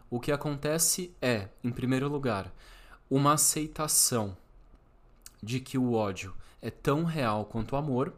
O 0.08 0.18
que 0.18 0.32
acontece 0.32 1.14
é, 1.20 1.50
em 1.62 1.70
primeiro 1.70 2.08
lugar, 2.08 2.50
uma 3.10 3.34
aceitação 3.34 4.34
de 5.42 5.60
que 5.60 5.76
o 5.76 5.92
ódio 5.92 6.34
é 6.62 6.70
tão 6.70 7.04
real 7.04 7.44
quanto 7.44 7.72
o 7.72 7.76
amor. 7.76 8.14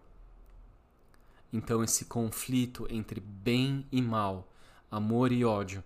Então 1.53 1.83
esse 1.83 2.05
conflito 2.05 2.87
entre 2.89 3.19
bem 3.19 3.85
e 3.91 4.01
mal, 4.01 4.47
amor 4.89 5.33
e 5.33 5.45
ódio, 5.45 5.83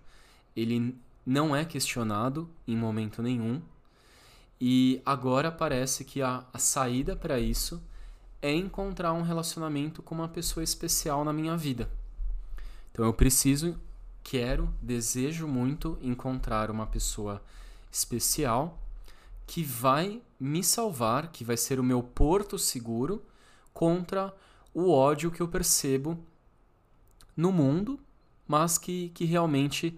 ele 0.55 0.95
não 1.25 1.55
é 1.55 1.65
questionado 1.65 2.47
em 2.67 2.77
momento 2.77 3.23
nenhum. 3.23 3.63
E 4.61 5.01
agora 5.03 5.51
parece 5.51 6.05
que 6.05 6.21
a, 6.21 6.45
a 6.53 6.59
saída 6.59 7.15
para 7.15 7.39
isso 7.39 7.81
é 8.43 8.53
encontrar 8.53 9.11
um 9.11 9.23
relacionamento 9.23 10.03
com 10.03 10.13
uma 10.13 10.27
pessoa 10.27 10.63
especial 10.63 11.25
na 11.25 11.33
minha 11.33 11.57
vida. 11.57 11.89
Então 12.93 13.05
eu 13.05 13.13
preciso, 13.13 13.75
quero, 14.23 14.71
desejo 14.79 15.47
muito 15.47 15.97
encontrar 15.99 16.69
uma 16.69 16.85
pessoa 16.85 17.43
especial 17.91 18.79
que 19.47 19.63
vai 19.63 20.21
me 20.39 20.63
salvar, 20.63 21.31
que 21.31 21.43
vai 21.43 21.57
ser 21.57 21.79
o 21.79 21.83
meu 21.83 22.03
porto 22.03 22.57
seguro 22.59 23.25
contra 23.73 24.31
o 24.73 24.91
ódio 24.91 25.31
que 25.31 25.41
eu 25.41 25.47
percebo 25.47 26.23
no 27.35 27.51
mundo, 27.51 27.99
mas 28.47 28.77
que, 28.77 29.09
que 29.09 29.25
realmente 29.25 29.97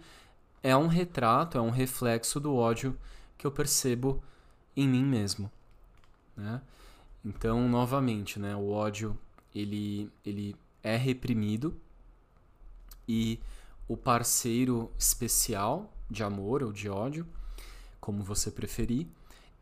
é 0.63 0.75
um 0.75 0.87
retrato, 0.87 1.57
é 1.57 1.61
um 1.61 1.69
reflexo 1.69 2.39
do 2.39 2.55
ódio 2.55 2.97
que 3.37 3.45
eu 3.45 3.51
percebo 3.51 4.23
em 4.75 4.87
mim 4.87 5.03
mesmo, 5.03 5.51
né? 6.35 6.61
Então, 7.23 7.67
novamente, 7.67 8.39
né, 8.39 8.55
o 8.55 8.69
ódio 8.69 9.17
ele, 9.53 10.09
ele 10.25 10.55
é 10.81 10.95
reprimido 10.95 11.75
e 13.07 13.39
o 13.87 13.95
parceiro 13.95 14.91
especial 14.97 15.93
de 16.09 16.23
amor 16.23 16.63
ou 16.63 16.71
de 16.71 16.89
ódio, 16.89 17.27
como 17.99 18.23
você 18.23 18.51
preferir, 18.51 19.07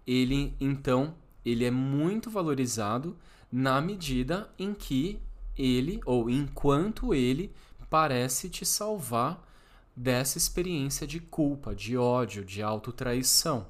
ele 0.05 0.55
então 0.59 1.15
ele 1.45 1.65
é 1.65 1.71
muito 1.71 2.29
valorizado 2.29 3.17
na 3.51 3.79
medida 3.81 4.49
em 4.57 4.73
que 4.73 5.21
ele 5.57 6.01
ou 6.05 6.29
enquanto 6.29 7.13
ele 7.13 7.53
parece 7.89 8.49
te 8.49 8.65
salvar 8.65 9.47
dessa 9.95 10.37
experiência 10.37 11.05
de 11.05 11.19
culpa, 11.19 11.75
de 11.75 11.95
ódio, 11.95 12.43
de 12.43 12.61
autotraição. 12.61 13.67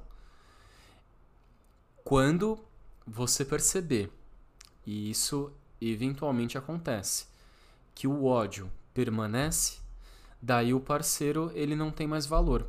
Quando 2.02 2.58
você 3.06 3.44
perceber, 3.44 4.10
e 4.86 5.10
isso 5.10 5.52
eventualmente 5.80 6.56
acontece, 6.56 7.26
que 7.94 8.06
o 8.06 8.24
ódio 8.24 8.70
permanece, 8.94 9.78
daí 10.40 10.72
o 10.72 10.80
parceiro 10.80 11.50
ele 11.54 11.74
não 11.74 11.90
tem 11.90 12.06
mais 12.06 12.24
valor. 12.24 12.66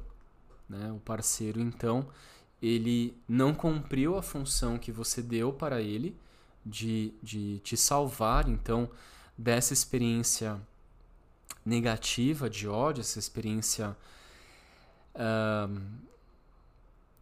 Né? 0.68 0.92
O 0.92 1.00
parceiro, 1.00 1.62
então, 1.62 2.08
ele 2.62 3.16
não 3.28 3.54
cumpriu 3.54 4.18
a 4.18 4.22
função 4.22 4.78
que 4.78 4.92
você 4.92 5.22
deu 5.22 5.54
para 5.54 5.82
ele 5.82 6.18
de, 6.66 7.14
de 7.22 7.60
te 7.60 7.78
salvar, 7.78 8.50
então, 8.50 8.90
dessa 9.38 9.72
experiência 9.72 10.60
negativa 11.64 12.50
de 12.50 12.68
ódio, 12.68 13.02
essa 13.02 13.20
experiência 13.20 13.96
uh, 15.16 15.82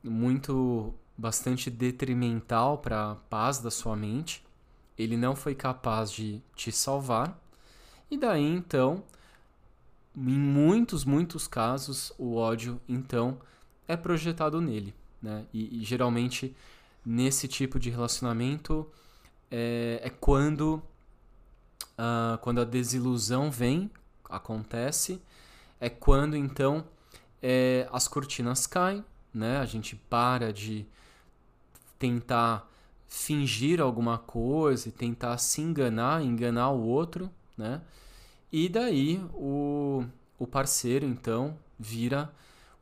muito 0.04 0.94
bastante 1.18 1.70
detrimental 1.70 2.78
para 2.78 3.12
a 3.12 3.16
paz 3.16 3.60
da 3.60 3.72
sua 3.72 3.96
mente. 3.96 4.44
Ele 4.98 5.18
não 5.18 5.36
foi 5.36 5.56
capaz 5.56 6.12
de 6.12 6.42
te 6.56 6.72
salvar. 6.72 7.40
E 8.14 8.18
daí 8.18 8.46
então, 8.46 9.04
em 10.16 10.38
muitos, 10.38 11.04
muitos 11.04 11.48
casos, 11.48 12.14
o 12.16 12.36
ódio 12.36 12.80
então 12.88 13.40
é 13.88 13.98
projetado 13.98 14.62
nele. 14.62 14.94
Né? 15.20 15.48
E, 15.52 15.82
e 15.82 15.84
geralmente 15.84 16.56
nesse 17.04 17.48
tipo 17.48 17.80
de 17.80 17.90
relacionamento 17.90 18.88
é, 19.50 20.00
é 20.04 20.12
quando, 20.12 20.80
uh, 21.98 22.38
quando 22.42 22.62
a 22.62 22.64
desilusão 22.64 23.50
vem, 23.50 23.90
acontece, 24.30 25.20
é 25.80 25.90
quando 25.90 26.38
então 26.38 26.86
é, 27.42 27.90
as 27.92 28.08
cortinas 28.08 28.68
caem, 28.68 29.04
né? 29.34 29.58
a 29.58 29.66
gente 29.66 29.96
para 29.96 30.54
de 30.54 30.86
tentar 31.98 32.70
fingir 33.08 33.82
alguma 33.82 34.20
coisa 34.20 34.88
e 34.88 34.92
tentar 34.92 35.40
se 35.40 35.62
enganar, 35.62 36.22
enganar 36.22 36.70
o 36.70 36.84
outro, 36.84 37.32
né? 37.58 37.82
E 38.54 38.70
daí 38.70 39.20
o, 39.34 40.06
o 40.38 40.46
parceiro 40.46 41.08
então 41.08 41.58
vira 41.80 42.32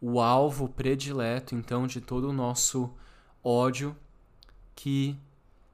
o 0.02 0.20
alvo 0.20 0.68
predileto 0.68 1.56
então 1.56 1.88
de 1.88 2.02
todo 2.02 2.28
o 2.28 2.34
nosso 2.34 2.94
ódio 3.42 3.96
que 4.76 5.18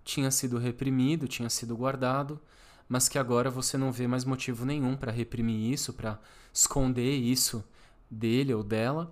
tinha 0.03 0.29
sido 0.29 0.59
reprimido, 0.59 1.27
tinha 1.27 1.49
sido 1.49 1.75
guardado, 1.75 2.39
mas 2.87 3.09
que 3.09 3.17
agora 3.17 3.49
você 3.49 3.75
não 3.75 3.91
vê 3.91 4.05
mais 4.05 4.23
motivo 4.23 4.65
nenhum 4.65 4.95
para 4.95 5.11
reprimir 5.11 5.73
isso, 5.73 5.91
para 5.91 6.19
esconder 6.53 7.15
isso 7.15 7.63
dele 8.07 8.53
ou 8.53 8.63
dela, 8.63 9.11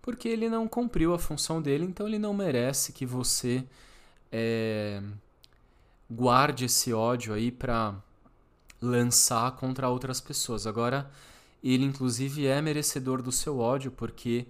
porque 0.00 0.28
ele 0.28 0.48
não 0.48 0.68
cumpriu 0.68 1.12
a 1.14 1.18
função 1.18 1.60
dele, 1.60 1.84
então 1.84 2.06
ele 2.06 2.18
não 2.18 2.32
merece 2.32 2.92
que 2.92 3.04
você 3.04 3.64
é, 4.30 5.02
guarde 6.08 6.66
esse 6.66 6.92
ódio 6.92 7.34
aí 7.34 7.50
para 7.50 8.00
lançar 8.82 9.52
contra 9.52 9.88
outras 9.88 10.20
pessoas. 10.20 10.66
Agora, 10.66 11.10
ele 11.62 11.84
inclusive 11.84 12.46
é 12.46 12.60
merecedor 12.60 13.22
do 13.22 13.30
seu 13.30 13.58
ódio 13.58 13.92
porque 13.92 14.46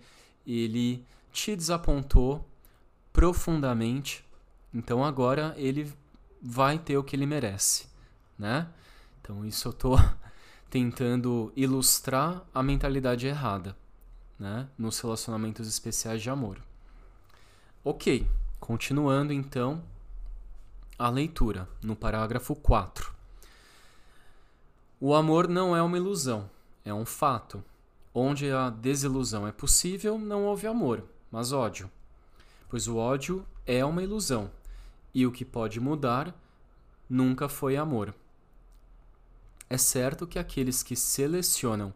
ele 0.47 1.05
te 1.31 1.55
desapontou 1.55 2.49
profundamente. 3.12 4.25
Então 4.73 5.05
agora 5.05 5.55
ele 5.57 5.92
vai 6.40 6.79
ter 6.79 6.97
o 6.97 7.05
que 7.05 7.14
ele 7.14 7.27
merece, 7.27 7.87
né? 8.38 8.68
Então 9.21 9.45
isso 9.45 9.68
eu 9.68 9.73
tô 9.73 9.97
tentando 10.71 11.53
ilustrar 11.55 12.42
a 12.55 12.62
mentalidade 12.62 13.27
errada, 13.27 13.77
né, 14.38 14.66
nos 14.77 14.99
relacionamentos 14.99 15.68
especiais 15.68 16.23
de 16.23 16.31
amor. 16.31 16.59
OK, 17.85 18.27
continuando 18.59 19.33
então 19.33 19.85
a 20.99 21.11
leitura 21.11 21.68
no 21.83 21.95
parágrafo 21.95 22.57
4. 22.57 23.14
O 25.05 25.17
amor 25.17 25.49
não 25.49 25.75
é 25.75 25.83
uma 25.83 25.97
ilusão, 25.97 26.49
é 26.85 26.95
um 26.95 27.05
fato. 27.05 27.61
Onde 28.15 28.53
a 28.53 28.71
desilusão 28.71 29.45
é 29.45 29.51
possível, 29.51 30.17
não 30.17 30.45
houve 30.45 30.65
amor, 30.65 31.03
mas 31.29 31.51
ódio. 31.51 31.91
Pois 32.69 32.87
o 32.87 32.99
ódio 32.99 33.45
é 33.67 33.85
uma 33.85 34.01
ilusão, 34.01 34.49
e 35.12 35.27
o 35.27 35.33
que 35.33 35.45
pode 35.45 35.81
mudar 35.81 36.33
nunca 37.11 37.49
foi 37.49 37.77
amor. 37.77 38.15
É 39.69 39.77
certo 39.77 40.25
que 40.25 40.38
aqueles 40.38 40.85
que 40.85 40.95
selecionam 40.95 41.93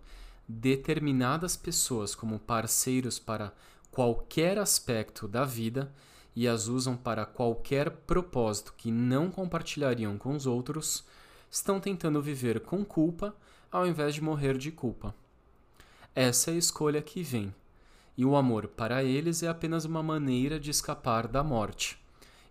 determinadas 0.48 1.56
pessoas 1.56 2.12
como 2.12 2.40
parceiros 2.40 3.20
para 3.20 3.52
qualquer 3.88 4.58
aspecto 4.58 5.28
da 5.28 5.44
vida 5.44 5.94
e 6.34 6.48
as 6.48 6.66
usam 6.66 6.96
para 6.96 7.24
qualquer 7.24 7.88
propósito 7.88 8.74
que 8.76 8.90
não 8.90 9.30
compartilhariam 9.30 10.18
com 10.18 10.34
os 10.34 10.44
outros, 10.44 11.04
estão 11.56 11.80
tentando 11.80 12.20
viver 12.20 12.60
com 12.60 12.84
culpa 12.84 13.34
ao 13.72 13.86
invés 13.86 14.14
de 14.14 14.20
morrer 14.20 14.58
de 14.58 14.70
culpa. 14.70 15.14
Essa 16.14 16.50
é 16.50 16.54
a 16.54 16.58
escolha 16.58 17.00
que 17.00 17.22
vem, 17.22 17.54
e 18.16 18.24
o 18.24 18.36
amor 18.36 18.68
para 18.68 19.02
eles 19.02 19.42
é 19.42 19.48
apenas 19.48 19.84
uma 19.86 20.02
maneira 20.02 20.60
de 20.60 20.70
escapar 20.70 21.26
da 21.26 21.42
morte. 21.42 21.98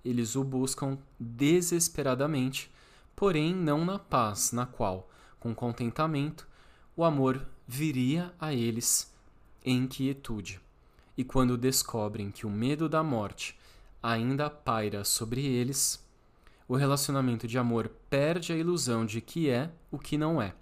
Eles 0.04 0.36
o 0.36 0.44
buscam 0.44 0.98
desesperadamente, 1.20 2.72
porém 3.16 3.54
não 3.54 3.86
na 3.86 4.00
paz 4.00 4.52
na 4.52 4.66
qual, 4.66 5.10
com 5.40 5.54
contentamento, 5.54 6.48
o 6.96 7.04
amor 7.04 7.46
viria 7.68 8.34
a 8.40 8.54
eles 8.54 9.14
em 9.64 9.88
quietude. 9.88 10.60
E 11.16 11.24
quando 11.24 11.58
descobrem 11.58 12.32
que 12.32 12.46
o 12.46 12.50
medo 12.50 12.90
da 12.90 13.04
morte 13.04 13.58
ainda 14.02 14.50
paira 14.50 15.04
sobre 15.04 15.46
eles, 15.46 16.05
o 16.68 16.76
relacionamento 16.76 17.48
de 17.48 17.58
amor 17.58 17.90
perde 18.10 18.52
a 18.52 18.58
ilusão 18.58 19.06
de 19.06 19.22
que 19.22 19.50
é 19.50 19.72
o 19.92 20.00
que 20.00 20.18
não 20.18 20.42
é. 20.42 20.54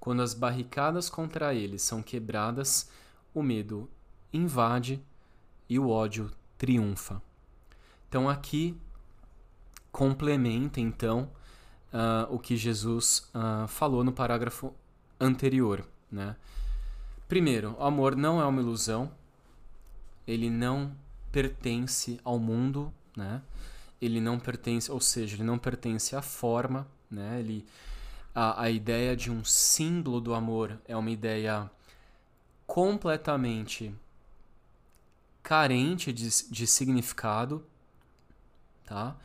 Quando 0.00 0.22
as 0.22 0.34
barricadas 0.34 1.08
contra 1.08 1.54
eles 1.54 1.82
são 1.82 2.02
quebradas, 2.02 2.90
o 3.34 3.42
medo 3.42 3.88
invade 4.32 5.02
e 5.68 5.78
o 5.78 5.88
ódio 5.88 6.30
triunfa. 6.56 7.22
Então 8.08 8.28
aqui 8.28 8.76
complementa 9.92 10.80
então 10.80 11.30
uh, 11.92 12.32
o 12.34 12.38
que 12.38 12.56
Jesus 12.56 13.30
uh, 13.34 13.66
falou 13.68 14.02
no 14.02 14.12
parágrafo 14.12 14.72
anterior, 15.20 15.84
né? 16.10 16.36
Primeiro, 17.28 17.76
o 17.78 17.84
amor 17.84 18.16
não 18.16 18.40
é 18.40 18.46
uma 18.46 18.60
ilusão. 18.60 19.10
Ele 20.26 20.48
não 20.48 20.92
pertence 21.30 22.18
ao 22.24 22.38
mundo, 22.38 22.92
né? 23.14 23.42
Ele 24.00 24.20
não 24.20 24.38
pertence, 24.38 24.90
ou 24.90 25.00
seja, 25.00 25.36
ele 25.36 25.44
não 25.44 25.58
pertence 25.58 26.14
à 26.14 26.22
forma, 26.22 26.86
né? 27.10 27.40
Ele 27.40 27.66
a, 28.34 28.62
a 28.62 28.70
ideia 28.70 29.16
de 29.16 29.30
um 29.30 29.44
símbolo 29.44 30.20
do 30.20 30.32
amor 30.32 30.78
é 30.86 30.96
uma 30.96 31.10
ideia 31.10 31.68
completamente 32.66 33.92
carente 35.42 36.12
de, 36.12 36.28
de 36.50 36.66
significado, 36.66 37.64
tá? 38.84 39.16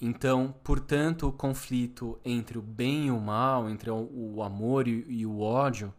Então, 0.00 0.54
portanto, 0.64 1.28
o 1.28 1.32
conflito 1.32 2.18
entre 2.24 2.58
o 2.58 2.62
bem 2.62 3.06
e 3.06 3.10
o 3.10 3.20
mal, 3.20 3.68
entre 3.68 3.90
o, 3.90 4.34
o 4.34 4.42
amor 4.42 4.88
e, 4.88 5.04
e 5.08 5.24
o 5.24 5.40
ódio, 5.40 5.92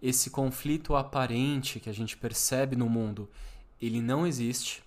esse 0.00 0.30
conflito 0.30 0.96
aparente 0.96 1.78
que 1.78 1.90
a 1.90 1.92
gente 1.92 2.16
percebe 2.16 2.74
no 2.74 2.88
mundo, 2.88 3.28
ele 3.80 4.00
não 4.00 4.26
existe, 4.26 4.82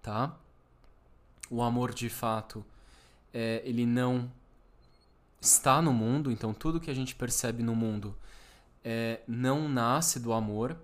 tá? 0.00 0.36
O 1.50 1.62
amor 1.62 1.94
de 1.94 2.08
fato, 2.08 2.64
é, 3.32 3.62
ele 3.64 3.86
não 3.86 4.30
está 5.40 5.80
no 5.80 5.92
mundo, 5.92 6.30
então 6.30 6.52
tudo 6.52 6.80
que 6.80 6.90
a 6.90 6.94
gente 6.94 7.14
percebe 7.14 7.62
no 7.62 7.74
mundo 7.74 8.14
é, 8.84 9.20
não 9.26 9.68
nasce 9.68 10.18
do 10.18 10.32
amor, 10.32 10.76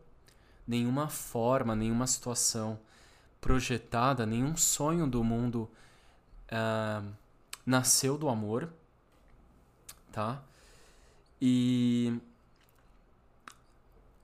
nenhuma 0.67 1.09
forma, 1.09 1.75
nenhuma 1.75 2.07
situação 2.07 2.79
projetada, 3.41 4.25
nenhum 4.25 4.57
sonho 4.57 5.07
do 5.07 5.23
mundo 5.23 5.71
uh, 6.51 7.07
nasceu 7.65 8.17
do 8.17 8.29
amor, 8.29 8.73
tá? 10.11 10.43
E, 11.41 12.19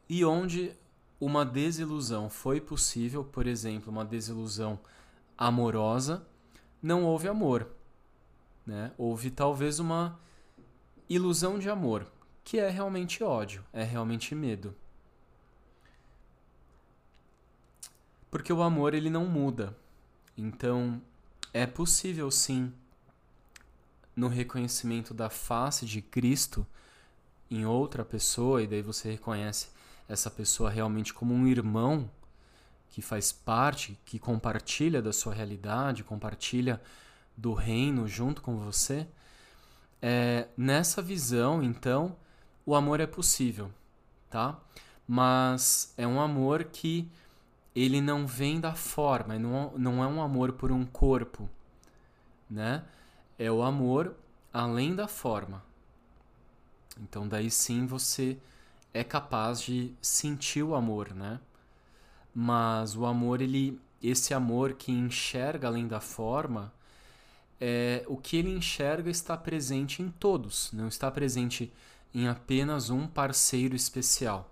e 0.09 0.25
onde 0.25 0.73
uma 1.21 1.45
desilusão 1.45 2.31
foi 2.31 2.63
possível, 2.63 3.23
por 3.23 3.47
exemplo, 3.47 3.93
uma 3.93 4.07
desilusão 4.07 4.79
amorosa, 5.37 6.27
não 6.83 7.05
houve 7.05 7.29
amor 7.29 7.69
né? 8.71 8.93
Houve 8.97 9.31
talvez 9.31 9.81
uma 9.81 10.19
ilusão 11.09 11.59
de 11.59 11.69
amor, 11.69 12.07
que 12.45 12.59
é 12.59 12.69
realmente 12.69 13.23
ódio, 13.23 13.65
é 13.73 13.83
realmente 13.83 14.35
medo. 14.35 14.75
Porque 18.31 18.53
o 18.53 18.63
amor 18.63 18.95
ele 18.95 19.11
não 19.11 19.27
muda. 19.27 19.77
Então, 20.37 21.03
é 21.53 21.67
possível 21.67 22.31
sim 22.31 22.73
no 24.15 24.29
reconhecimento 24.29 25.13
da 25.13 25.29
face 25.29 25.85
de 25.85 26.01
Cristo 26.01 26.65
em 27.51 27.67
outra 27.67 28.05
pessoa 28.05 28.63
e 28.63 28.69
daí 28.69 28.83
você 28.83 29.11
reconhece 29.11 29.69
essa 30.09 30.31
pessoa 30.31 30.71
realmente 30.71 31.13
como 31.13 31.35
um 31.35 31.47
irmão 31.47 32.09
que 32.91 33.01
faz 33.01 33.33
parte, 33.33 33.99
que 34.05 34.19
compartilha 34.19 35.01
da 35.01 35.13
sua 35.13 35.33
realidade, 35.33 36.05
compartilha 36.05 36.81
do 37.37 37.55
reino 37.55 38.07
junto 38.07 38.43
com 38.43 38.57
você, 38.59 39.07
é, 40.03 40.49
nessa 40.57 41.03
visão, 41.03 41.63
então, 41.63 42.17
o 42.65 42.75
amor 42.75 43.01
é 43.01 43.07
possível, 43.07 43.71
tá? 44.29 44.59
Mas 45.07 45.93
é 45.97 46.07
um 46.07 46.21
amor 46.21 46.65
que 46.65 47.11
ele 47.75 48.01
não 48.01 48.27
vem 48.27 48.61
da 48.61 48.75
forma, 48.75 49.39
não, 49.39 49.73
não 49.77 50.03
é 50.03 50.07
um 50.07 50.23
amor 50.23 50.53
por 50.53 50.73
um 50.73 50.85
corpo, 50.85 51.49
né? 52.49 52.85
É 53.39 53.51
o 53.51 53.63
amor 53.63 54.15
além 54.53 54.95
da 54.95 55.07
forma. 55.07 55.63
Então 57.01 57.27
daí 57.27 57.51
sim 57.51 57.87
você 57.87 58.39
é 58.93 59.05
capaz 59.05 59.61
de 59.61 59.95
sentir 60.03 60.63
o 60.63 60.75
amor, 60.75 61.15
né? 61.15 61.41
Mas 62.35 62.97
o 62.97 63.05
amor 63.07 63.41
ele 63.41 63.81
esse 64.03 64.33
amor 64.33 64.75
que 64.75 64.91
enxerga 64.91 65.69
além 65.69 65.87
da 65.87 66.01
forma, 66.01 66.73
é, 67.61 68.03
o 68.09 68.17
que 68.17 68.37
ele 68.37 68.51
enxerga 68.51 69.11
está 69.11 69.37
presente 69.37 70.03
em 70.03 70.09
todos, 70.11 70.71
não 70.73 70.89
está 70.89 71.11
presente 71.11 71.71
em 72.15 72.27
apenas 72.27 72.89
um 72.89 73.07
parceiro 73.07 73.77
especial. 73.77 74.51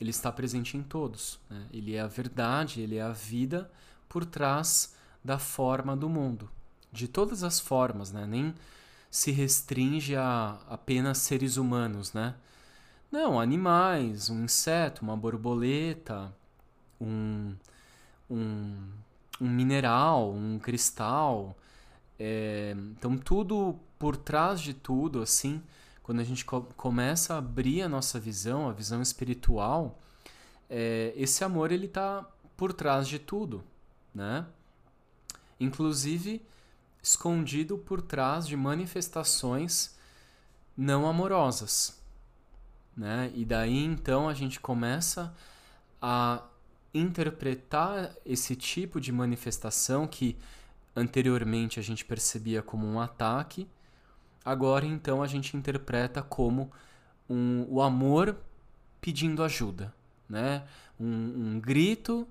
Ele 0.00 0.10
está 0.10 0.32
presente 0.32 0.76
em 0.76 0.82
todos. 0.82 1.38
Né? 1.48 1.66
Ele 1.72 1.94
é 1.94 2.00
a 2.00 2.08
verdade, 2.08 2.80
ele 2.80 2.96
é 2.96 3.02
a 3.02 3.12
vida 3.12 3.70
por 4.08 4.24
trás 4.24 4.94
da 5.22 5.38
forma 5.38 5.96
do 5.96 6.08
mundo. 6.08 6.50
De 6.90 7.06
todas 7.06 7.44
as 7.44 7.60
formas, 7.60 8.10
né? 8.10 8.26
nem 8.26 8.52
se 9.08 9.30
restringe 9.30 10.16
a 10.16 10.58
apenas 10.68 11.18
seres 11.18 11.56
humanos. 11.56 12.12
Né? 12.12 12.34
Não, 13.12 13.40
animais, 13.40 14.28
um 14.28 14.44
inseto, 14.44 15.02
uma 15.02 15.16
borboleta, 15.16 16.34
um, 17.02 17.54
um, 18.30 18.76
um 19.40 19.48
mineral, 19.48 20.32
um 20.32 20.58
cristal 20.58 21.56
é, 22.24 22.72
então, 22.92 23.18
tudo 23.18 23.76
por 23.98 24.16
trás 24.16 24.60
de 24.60 24.72
tudo, 24.72 25.22
assim, 25.22 25.60
quando 26.04 26.20
a 26.20 26.24
gente 26.24 26.44
co 26.44 26.62
começa 26.76 27.34
a 27.34 27.38
abrir 27.38 27.82
a 27.82 27.88
nossa 27.88 28.20
visão, 28.20 28.68
a 28.68 28.72
visão 28.72 29.02
espiritual, 29.02 29.98
é, 30.70 31.12
esse 31.16 31.42
amor 31.42 31.72
ele 31.72 31.86
está 31.86 32.24
por 32.56 32.72
trás 32.72 33.08
de 33.08 33.18
tudo, 33.18 33.64
né? 34.14 34.46
Inclusive 35.58 36.40
escondido 37.02 37.76
por 37.76 38.00
trás 38.00 38.46
de 38.46 38.56
manifestações 38.56 39.96
não 40.76 41.08
amorosas, 41.08 42.00
né? 42.96 43.32
E 43.34 43.44
daí 43.44 43.84
então 43.84 44.28
a 44.28 44.34
gente 44.34 44.60
começa 44.60 45.34
a 46.00 46.40
interpretar 46.94 48.14
esse 48.24 48.54
tipo 48.54 49.00
de 49.00 49.10
manifestação 49.10 50.06
que 50.06 50.36
anteriormente 50.94 51.80
a 51.80 51.82
gente 51.82 52.04
percebia 52.04 52.62
como 52.62 52.86
um 52.86 53.00
ataque, 53.00 53.66
agora 54.44 54.84
então 54.84 55.22
a 55.22 55.26
gente 55.26 55.56
interpreta 55.56 56.22
como 56.22 56.70
um, 57.28 57.66
o 57.68 57.80
amor 57.80 58.36
pedindo 59.00 59.42
ajuda, 59.42 59.92
né? 60.28 60.64
Um, 61.00 61.06
um 61.54 61.60
grito, 61.60 62.28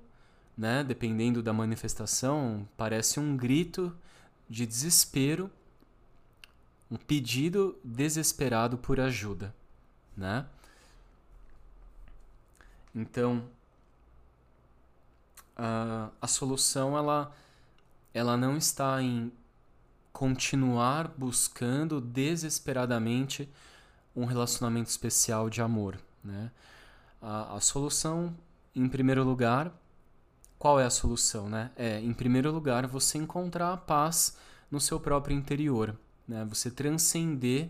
né? 0.56 0.84
Dependendo 0.84 1.42
da 1.42 1.52
manifestação, 1.52 2.68
parece 2.78 3.20
um 3.20 3.36
grito 3.36 3.96
de 4.50 4.66
desespero, 4.66 5.50
um 6.90 6.98
pedido 6.98 7.80
desesperado 7.84 8.78
por 8.78 9.00
ajuda, 9.00 9.56
né? 10.16 10.46
Então, 12.94 13.50
a, 15.56 16.10
a 16.22 16.28
solução 16.28 16.98
ela, 16.98 17.34
ela 18.14 18.38
não 18.38 18.58
está 18.58 19.02
em 19.02 19.32
continuar 20.12 21.08
buscando 21.18 22.02
desesperadamente 22.02 23.50
um 24.16 24.26
relacionamento 24.26 24.90
especial 24.90 25.50
de 25.50 25.62
amor, 25.62 26.00
né? 26.24 26.52
A, 27.22 27.56
a 27.56 27.60
solução, 27.62 28.36
em 28.76 28.88
primeiro 28.90 29.24
lugar, 29.24 29.72
qual 30.60 30.80
é 30.80 30.86
a 30.86 30.90
solução, 30.90 31.50
né? 31.50 31.72
É, 31.76 32.00
em 32.00 32.14
primeiro 32.14 32.52
lugar, 32.52 32.86
você 32.88 33.18
encontrar 33.18 33.74
a 33.74 33.78
paz 33.78 34.38
no 34.70 34.80
seu 34.80 35.00
próprio 35.00 35.36
interior, 35.36 35.98
né? 36.28 36.46
Você 36.46 36.70
transcender 36.70 37.70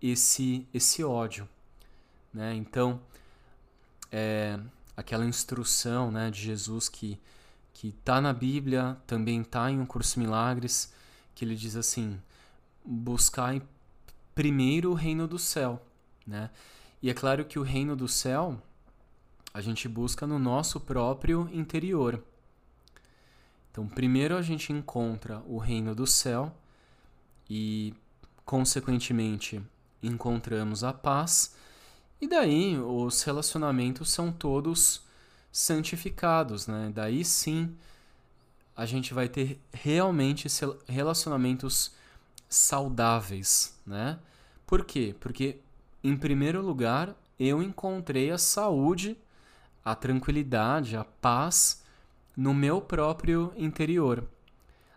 esse 0.00 0.66
esse 0.72 1.04
ódio, 1.04 1.48
né? 2.32 2.54
Então, 2.54 3.00
é, 4.10 4.58
aquela 4.96 5.24
instrução, 5.24 6.10
né, 6.10 6.30
de 6.30 6.40
Jesus 6.40 6.88
que 6.88 7.20
que 7.76 7.88
está 7.88 8.22
na 8.22 8.32
Bíblia, 8.32 8.96
também 9.06 9.42
está 9.42 9.70
em 9.70 9.78
um 9.78 9.84
curso 9.84 10.18
Milagres, 10.18 10.90
que 11.34 11.44
ele 11.44 11.54
diz 11.54 11.76
assim: 11.76 12.18
buscar 12.82 13.60
primeiro 14.34 14.92
o 14.92 14.94
reino 14.94 15.28
do 15.28 15.38
céu, 15.38 15.84
né? 16.26 16.48
E 17.02 17.10
é 17.10 17.14
claro 17.14 17.44
que 17.44 17.58
o 17.58 17.62
reino 17.62 17.94
do 17.94 18.08
céu 18.08 18.58
a 19.52 19.60
gente 19.60 19.86
busca 19.88 20.26
no 20.26 20.38
nosso 20.38 20.80
próprio 20.80 21.50
interior. 21.52 22.22
Então, 23.70 23.86
primeiro 23.86 24.36
a 24.36 24.42
gente 24.42 24.72
encontra 24.72 25.42
o 25.46 25.58
reino 25.58 25.94
do 25.94 26.06
céu 26.06 26.56
e, 27.48 27.92
consequentemente, 28.44 29.62
encontramos 30.02 30.82
a 30.82 30.94
paz, 30.94 31.54
e 32.20 32.26
daí 32.26 32.78
os 32.78 33.22
relacionamentos 33.22 34.10
são 34.10 34.32
todos 34.32 35.02
santificados, 35.52 36.66
né? 36.66 36.90
Daí 36.94 37.24
sim 37.24 37.74
a 38.76 38.84
gente 38.84 39.14
vai 39.14 39.28
ter 39.28 39.58
realmente 39.72 40.48
relacionamentos 40.86 41.92
saudáveis, 42.48 43.78
né? 43.86 44.18
Por 44.66 44.84
quê? 44.84 45.14
Porque, 45.18 45.58
em 46.02 46.16
primeiro 46.16 46.60
lugar, 46.60 47.14
eu 47.38 47.62
encontrei 47.62 48.30
a 48.30 48.38
saúde 48.38 49.16
a 49.86 49.94
tranquilidade, 49.94 50.96
a 50.96 51.04
paz 51.04 51.80
no 52.36 52.52
meu 52.52 52.80
próprio 52.80 53.52
interior. 53.56 54.24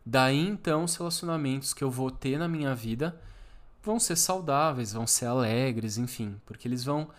Daí 0.04 0.40
então 0.40 0.84
os 0.84 0.96
relacionamentos 0.96 1.76
que 1.76 1.84
eu 1.84 1.92
vou 1.92 2.10
ter 2.10 2.40
na 2.40 2.48
minha 2.48 2.74
vida 2.74 3.22
vão 3.82 4.00
ser 4.00 4.16
saudáveis, 4.16 4.94
vão 4.94 5.08
ser 5.08 5.26
alegres, 5.26 5.98
enfim, 5.98 6.40
porque 6.46 6.68
eles 6.68 6.84
vão 6.84 7.10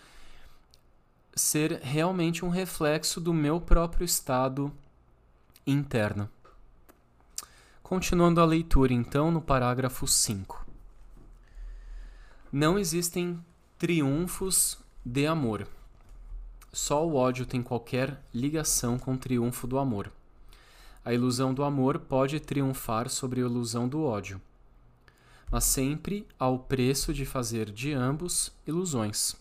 ser 1.34 1.80
realmente 1.82 2.44
um 2.44 2.48
reflexo 2.48 3.20
do 3.20 3.32
meu 3.32 3.60
próprio 3.60 4.04
estado 4.04 4.72
interno. 5.66 6.28
Continuando 7.82 8.40
a 8.40 8.44
leitura, 8.44 8.92
então, 8.92 9.30
no 9.30 9.40
parágrafo 9.40 10.06
5. 10.06 10.66
Não 12.52 12.78
existem 12.78 13.42
triunfos 13.78 14.78
de 15.04 15.26
amor. 15.26 15.66
Só 16.72 17.04
o 17.06 17.14
ódio 17.14 17.46
tem 17.46 17.62
qualquer 17.62 18.20
ligação 18.32 18.98
com 18.98 19.14
o 19.14 19.18
triunfo 19.18 19.66
do 19.66 19.78
amor. 19.78 20.12
A 21.04 21.12
ilusão 21.12 21.54
do 21.54 21.64
amor 21.64 21.98
pode 21.98 22.38
triunfar 22.38 23.08
sobre 23.08 23.40
a 23.40 23.44
ilusão 23.44 23.88
do 23.88 24.04
ódio, 24.04 24.40
mas 25.50 25.64
sempre 25.64 26.26
ao 26.38 26.58
preço 26.58 27.12
de 27.12 27.24
fazer 27.24 27.70
de 27.70 27.92
ambos 27.92 28.52
ilusões. 28.66 29.34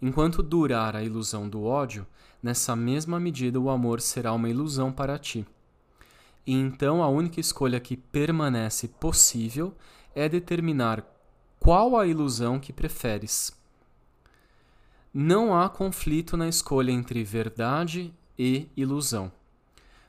Enquanto 0.00 0.42
durar 0.42 0.94
a 0.94 1.02
ilusão 1.02 1.48
do 1.48 1.64
ódio, 1.64 2.06
nessa 2.42 2.76
mesma 2.76 3.18
medida 3.18 3.58
o 3.58 3.70
amor 3.70 4.00
será 4.00 4.32
uma 4.32 4.48
ilusão 4.48 4.92
para 4.92 5.18
ti. 5.18 5.46
E 6.46 6.52
então 6.52 7.02
a 7.02 7.08
única 7.08 7.40
escolha 7.40 7.80
que 7.80 7.96
permanece 7.96 8.88
possível 8.88 9.74
é 10.14 10.28
determinar 10.28 11.04
qual 11.58 11.98
a 11.98 12.06
ilusão 12.06 12.60
que 12.60 12.72
preferes 12.72 13.58
não 15.12 15.58
há 15.58 15.68
conflito 15.68 16.36
na 16.36 16.48
escolha 16.48 16.92
entre 16.92 17.24
verdade 17.24 18.12
e 18.38 18.68
ilusão. 18.76 19.32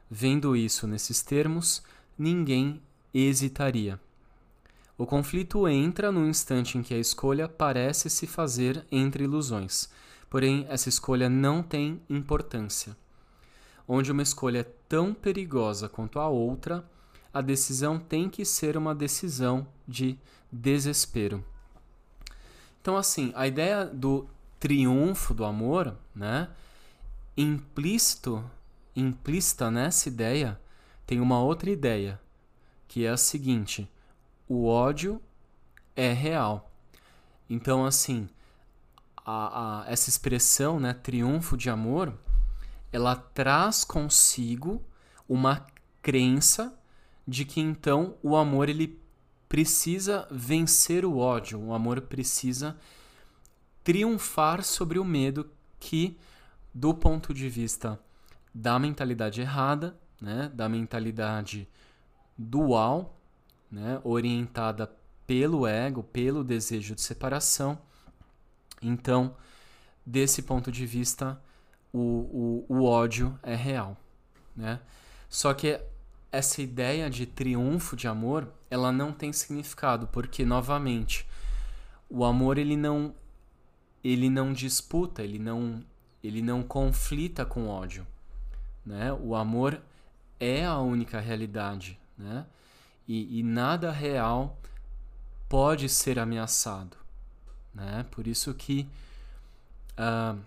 Vendo 0.10 0.56
isso 0.56 0.86
nesses 0.86 1.22
termos, 1.22 1.82
ninguém 2.18 2.82
hesitaria. 3.14 4.00
O 5.00 5.06
conflito 5.06 5.66
entra 5.66 6.12
no 6.12 6.28
instante 6.28 6.78
em 6.78 6.84
que 6.84 6.94
a 6.94 6.98
escolha 6.98 7.48
parece 7.48 8.10
se 8.10 8.28
fazer 8.28 8.86
entre 8.92 9.24
ilusões, 9.24 9.90
porém 10.30 10.66
essa 10.68 10.90
escolha 10.90 11.30
não 11.30 11.64
tem 11.64 12.02
importância. 12.10 12.98
Onde 13.88 14.12
uma 14.12 14.22
escolha 14.22 14.60
é 14.60 14.72
tão 14.90 15.14
perigosa 15.14 15.88
quanto 15.88 16.20
a 16.20 16.28
outra, 16.28 16.84
a 17.34 17.40
decisão 17.40 17.98
tem 17.98 18.30
que 18.30 18.44
ser 18.44 18.76
uma 18.76 18.94
decisão 18.94 19.66
de 19.88 20.20
desespero. 20.52 21.46
Então, 22.82 22.98
assim, 22.98 23.32
a 23.36 23.48
ideia 23.48 23.86
do 23.86 24.28
triunfo 24.60 25.34
do 25.34 25.46
amor, 25.46 25.96
né? 26.14 26.50
Implícito, 27.38 28.44
implícita 28.94 29.72
nessa 29.72 30.10
ideia, 30.10 30.60
tem 31.08 31.22
uma 31.22 31.42
outra 31.42 31.70
ideia, 31.70 32.20
que 32.86 33.06
é 33.06 33.10
a 33.10 33.16
seguinte: 33.16 33.90
o 34.50 34.66
ódio 34.66 35.22
é 35.96 36.12
real. 36.12 36.72
Então, 37.48 37.86
assim, 37.86 38.28
a, 39.16 39.84
a, 39.84 39.92
essa 39.92 40.10
expressão, 40.10 40.80
né, 40.80 40.94
triunfo 40.94 41.56
de 41.56 41.70
amor, 41.70 42.18
ela 42.92 43.16
traz 43.16 43.84
consigo 43.84 44.84
uma 45.28 45.68
crença 46.02 46.76
de 47.28 47.46
que 47.46 47.62
então 47.62 48.16
o 48.24 48.36
amor 48.36 48.68
ele 48.70 49.00
precisa 49.48 50.28
vencer 50.32 51.06
o 51.06 51.18
ódio, 51.18 51.60
o 51.60 51.74
amor 51.74 52.02
precisa 52.02 52.76
triunfar 53.84 54.64
sobre 54.64 54.98
o 54.98 55.06
medo 55.06 55.52
que, 55.80 56.18
do 56.74 56.94
ponto 56.94 57.34
de 57.34 57.48
vista 57.50 58.00
da 58.54 58.80
mentalidade 58.80 59.42
errada, 59.42 59.98
né, 60.20 60.52
da 60.54 60.68
mentalidade 60.68 61.68
dual, 62.38 63.19
né, 63.72 64.00
orientada 64.04 64.92
pelo 65.26 65.68
ego, 65.68 66.04
pelo 66.04 66.44
desejo 66.44 66.96
de 66.96 67.02
separação. 67.02 67.78
Então, 68.82 69.36
desse 70.06 70.42
ponto 70.42 70.72
de 70.72 70.86
vista, 70.86 71.40
o, 71.94 72.00
o, 72.00 72.66
o 72.68 72.84
ódio 72.86 73.38
é 73.44 73.56
real. 73.56 73.98
Né? 74.56 74.80
Só 75.30 75.54
que 75.54 75.80
essa 76.32 76.62
ideia 76.62 77.10
de 77.10 77.26
triunfo 77.26 77.96
de 77.96 78.08
amor, 78.08 78.52
ela 78.70 78.92
não 78.92 79.12
tem 79.12 79.32
significado, 79.34 80.08
porque, 80.08 80.46
novamente, 80.46 81.28
o 82.10 82.24
amor 82.24 82.58
ele 82.58 82.76
não 82.76 83.14
ele 84.04 84.30
não 84.30 84.54
disputa, 84.54 85.22
ele 85.22 85.38
não, 85.38 85.84
ele 86.24 86.42
não 86.42 86.64
conflita 86.64 87.46
com 87.46 87.68
ódio. 87.68 88.08
Né? 88.86 89.12
O 89.14 89.36
amor 89.36 89.82
é 90.40 90.66
a 90.66 90.78
única 90.80 91.20
realidade. 91.20 92.00
Né? 92.18 92.46
E, 93.10 93.40
e 93.40 93.44
nada 93.44 93.92
real 93.92 94.56
pode 95.50 95.90
ser 95.90 96.20
ameaçado. 96.20 96.96
Né? 97.74 98.06
Por 98.12 98.28
isso 98.28 98.54
que 98.54 98.88
uh, 99.98 100.40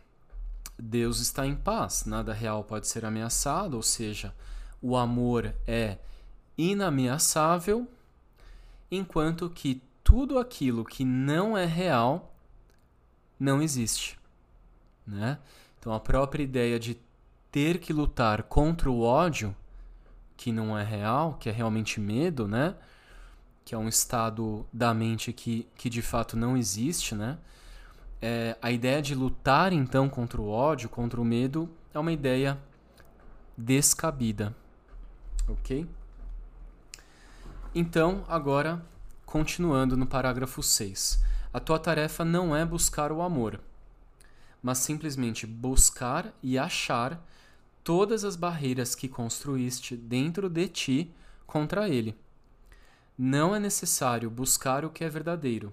Deus 0.79 1.19
está 1.19 1.45
em 1.45 1.57
paz, 1.57 2.05
nada 2.07 2.33
real 2.33 2.63
pode 2.63 2.87
ser 2.87 3.05
ameaçado, 3.05 3.75
ou 3.75 3.83
seja, 3.83 4.33
o 4.81 4.97
amor 4.97 5.53
é 5.67 5.99
inameaçável, 6.57 7.89
enquanto 8.89 9.51
que 9.51 9.83
tudo 10.05 10.39
aquilo 10.39 10.85
que 10.85 11.05
não 11.05 11.59
é 11.59 11.65
real 11.65 12.33
não 13.41 13.61
existe. 13.61 14.17
Né? 15.05 15.37
Então 15.81 15.93
a 15.93 15.99
própria 15.99 16.45
ideia 16.45 16.79
de 16.79 16.97
ter 17.51 17.79
que 17.79 17.93
lutar 17.93 18.45
contra 18.45 18.89
o 18.89 19.03
ódio, 19.03 19.53
que 20.43 20.51
não 20.51 20.77
é 20.77 20.83
real, 20.83 21.35
que 21.39 21.49
é 21.49 21.53
realmente 21.53 22.01
medo, 22.01 22.49
né? 22.49 22.75
que 23.65 23.77
é 23.77 23.79
um 23.79 23.87
estado 23.87 24.67
da 24.73 24.93
mente 24.93 25.33
que, 25.33 25.69
que 25.77 25.89
de 25.89 26.03
fato 26.03 26.37
não 26.37 26.57
existe, 26.57 27.15
né? 27.15 27.39
É, 28.21 28.57
a 28.61 28.73
ideia 28.73 29.01
de 29.01 29.15
lutar 29.15 29.73
então 29.73 30.09
contra 30.09 30.43
o 30.43 30.49
ódio, 30.49 30.89
contra 30.89 31.21
o 31.21 31.25
medo, 31.25 31.71
é 31.95 31.99
uma 32.01 32.11
ideia 32.11 32.59
descabida. 33.57 34.53
Ok? 35.49 35.89
Então, 37.73 38.25
agora, 38.27 38.85
continuando 39.25 39.97
no 39.97 40.09
parágrafo 40.09 40.61
6. 40.61 41.23
A 41.55 41.61
tua 41.61 41.79
tarefa 41.79 42.25
não 42.25 42.55
é 42.55 42.65
buscar 42.65 43.13
o 43.13 43.23
amor, 43.23 43.61
mas 44.61 44.79
simplesmente 44.79 45.47
buscar 45.47 46.35
e 46.43 46.59
achar 46.59 47.25
todas 47.85 48.25
as 48.25 48.37
barreiras 48.37 48.95
que 48.95 49.09
construíste 49.09 49.97
dentro 49.97 50.49
de 50.49 50.69
ti 50.69 51.15
contra 51.47 51.89
ele. 51.89 52.17
Não 53.17 53.55
é 53.55 53.61
necessário 53.61 54.31
buscar 54.31 54.85
o 54.85 54.91
que 54.91 55.05
é 55.05 55.09
verdadeiro, 55.09 55.73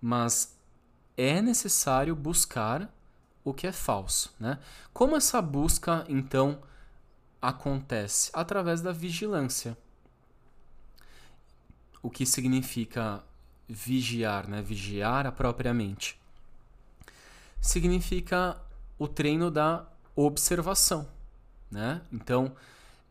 mas 0.00 0.58
é 1.16 1.40
necessário 1.40 2.14
buscar 2.14 2.92
o 3.44 3.52
que 3.52 3.66
é 3.66 3.72
falso. 3.72 4.34
Né? 4.40 4.58
Como 4.92 5.16
essa 5.16 5.40
busca, 5.42 6.04
então, 6.08 6.62
acontece? 7.40 8.30
Através 8.32 8.80
da 8.80 8.92
vigilância. 8.92 9.76
O 12.02 12.10
que 12.10 12.24
significa 12.24 13.22
vigiar, 13.68 14.48
né? 14.48 14.62
vigiar 14.62 15.26
a 15.26 15.32
própria 15.32 15.72
mente? 15.72 16.20
Significa 17.60 18.60
o 18.98 19.08
treino 19.08 19.50
da 19.50 19.86
observação. 20.14 21.13
Né? 21.74 22.00
Então, 22.12 22.54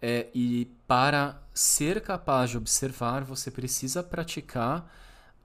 é, 0.02 0.28
e 0.34 0.72
para 0.88 1.42
ser 1.54 2.02
capaz 2.02 2.50
de 2.50 2.58
observar, 2.58 3.26
você 3.26 3.52
precisa 3.52 4.02
praticar 4.02 4.90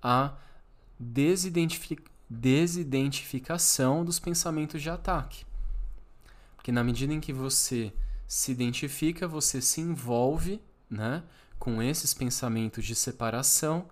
a 0.00 0.35
desidentificação 0.98 2.09
desidentificação 2.31 4.04
dos 4.04 4.18
pensamentos 4.18 4.83
de 4.83 4.90
ataque. 4.90 5.46
Porque 6.57 6.70
na 6.70 6.85
medida 6.85 7.14
em 7.14 7.20
que 7.20 7.33
você 7.33 7.90
se 8.26 8.52
identifica, 8.52 9.26
você 9.26 9.62
se 9.62 9.81
envolve 9.81 10.61
né, 10.90 11.22
com 11.59 11.83
esses 11.83 12.12
pensamentos 12.12 12.85
de 12.85 12.94
separação, 12.94 13.88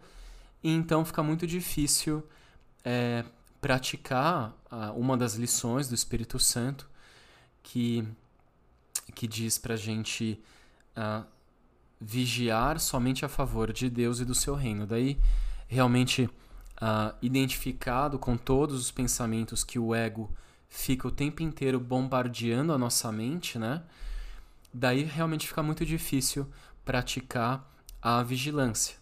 e 0.62 0.70
então 0.70 1.02
fica 1.02 1.22
muito 1.22 1.46
difícil 1.46 2.22
é, 2.84 3.24
praticar 3.58 4.54
a, 4.70 4.92
uma 4.92 5.16
das 5.16 5.34
lições 5.36 5.88
do 5.88 5.94
Espírito 5.94 6.38
Santo 6.38 6.86
que, 7.62 8.06
que 9.16 9.26
diz 9.26 9.56
para 9.56 9.74
a 9.74 9.78
gente 9.78 10.38
uh, 10.94 11.24
vigiar 11.98 12.78
somente 12.78 13.24
a 13.24 13.28
favor 13.28 13.72
de 13.72 13.88
Deus 13.88 14.20
e 14.20 14.24
do 14.26 14.34
seu 14.34 14.54
reino. 14.54 14.86
Daí, 14.86 15.18
realmente 15.66 16.24
uh, 16.24 17.16
identificado 17.22 18.18
com 18.18 18.36
todos 18.36 18.78
os 18.78 18.90
pensamentos 18.90 19.64
que 19.64 19.78
o 19.78 19.94
ego 19.94 20.30
fica 20.68 21.08
o 21.08 21.10
tempo 21.10 21.42
inteiro 21.42 21.80
bombardeando 21.80 22.74
a 22.74 22.78
nossa 22.78 23.10
mente, 23.10 23.58
né? 23.58 23.82
Daí 24.72 25.02
realmente 25.02 25.48
fica 25.48 25.62
muito 25.62 25.86
difícil 25.86 26.46
praticar 26.84 27.66
a 28.02 28.22
vigilância, 28.22 28.96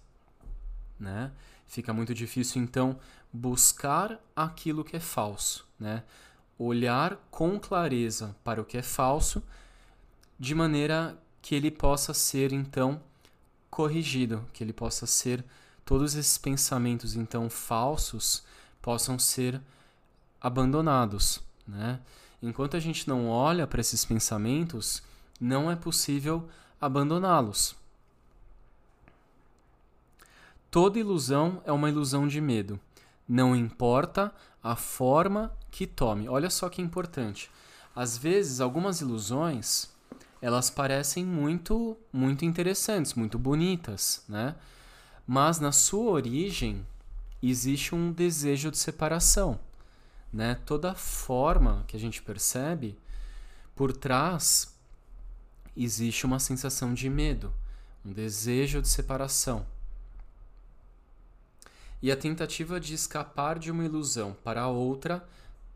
né? 0.98 1.32
Fica 1.66 1.92
muito 1.92 2.14
difícil 2.14 2.62
então 2.62 2.96
buscar 3.32 4.20
aquilo 4.36 4.84
que 4.84 4.96
é 4.96 5.00
falso, 5.00 5.66
né? 5.76 6.04
Olhar 6.56 7.16
com 7.32 7.58
clareza 7.58 8.36
para 8.44 8.62
o 8.62 8.64
que 8.64 8.78
é 8.78 8.82
falso, 8.82 9.42
de 10.44 10.54
maneira 10.54 11.18
que 11.40 11.54
ele 11.54 11.70
possa 11.70 12.12
ser 12.12 12.52
então 12.52 13.00
corrigido, 13.70 14.46
que 14.52 14.62
ele 14.62 14.74
possa 14.74 15.06
ser 15.06 15.42
todos 15.86 16.14
esses 16.14 16.36
pensamentos 16.36 17.16
então 17.16 17.48
falsos 17.48 18.44
possam 18.82 19.18
ser 19.18 19.58
abandonados, 20.38 21.40
né? 21.66 21.98
Enquanto 22.42 22.76
a 22.76 22.80
gente 22.80 23.08
não 23.08 23.26
olha 23.26 23.66
para 23.66 23.80
esses 23.80 24.04
pensamentos, 24.04 25.02
não 25.40 25.70
é 25.70 25.76
possível 25.76 26.46
abandoná-los. 26.78 27.74
Toda 30.70 30.98
ilusão 30.98 31.62
é 31.64 31.72
uma 31.72 31.88
ilusão 31.88 32.28
de 32.28 32.38
medo. 32.42 32.78
Não 33.26 33.56
importa 33.56 34.30
a 34.62 34.76
forma 34.76 35.56
que 35.70 35.86
tome. 35.86 36.28
Olha 36.28 36.50
só 36.50 36.68
que 36.68 36.82
importante. 36.82 37.50
Às 37.96 38.18
vezes, 38.18 38.60
algumas 38.60 39.00
ilusões, 39.00 39.93
elas 40.44 40.68
parecem 40.68 41.24
muito, 41.24 41.96
muito 42.12 42.44
interessantes, 42.44 43.14
muito 43.14 43.38
bonitas, 43.38 44.22
né? 44.28 44.54
mas 45.26 45.58
na 45.58 45.72
sua 45.72 46.10
origem 46.10 46.86
existe 47.42 47.94
um 47.94 48.12
desejo 48.12 48.70
de 48.70 48.76
separação. 48.76 49.58
Né? 50.30 50.60
Toda 50.66 50.94
forma 50.94 51.82
que 51.88 51.96
a 51.96 51.98
gente 51.98 52.20
percebe, 52.20 52.94
por 53.74 53.90
trás 53.90 54.76
existe 55.74 56.26
uma 56.26 56.38
sensação 56.38 56.92
de 56.92 57.08
medo, 57.08 57.50
um 58.04 58.12
desejo 58.12 58.82
de 58.82 58.88
separação. 58.88 59.64
E 62.02 62.12
a 62.12 62.16
tentativa 62.18 62.78
de 62.78 62.92
escapar 62.92 63.58
de 63.58 63.70
uma 63.70 63.86
ilusão 63.86 64.36
para 64.44 64.68
outra 64.68 65.26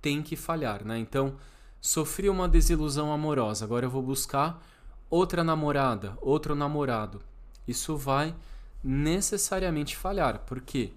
tem 0.03 0.23
que 0.23 0.37
falhar. 0.37 0.85
Né? 0.85 0.99
Então, 0.99 1.39
sofri 1.81 2.29
uma 2.29 2.49
desilusão 2.49 3.13
amorosa, 3.13 3.65
agora 3.65 3.87
eu 3.87 3.91
vou 3.91 4.03
buscar 4.03 4.63
outra 5.11 5.43
namorada, 5.43 6.17
outro 6.21 6.55
namorado. 6.55 7.23
Isso 7.67 7.97
vai 7.97 8.35
necessariamente 8.83 9.97
falhar. 9.97 10.41
Por 10.41 10.61
quê? 10.61 10.93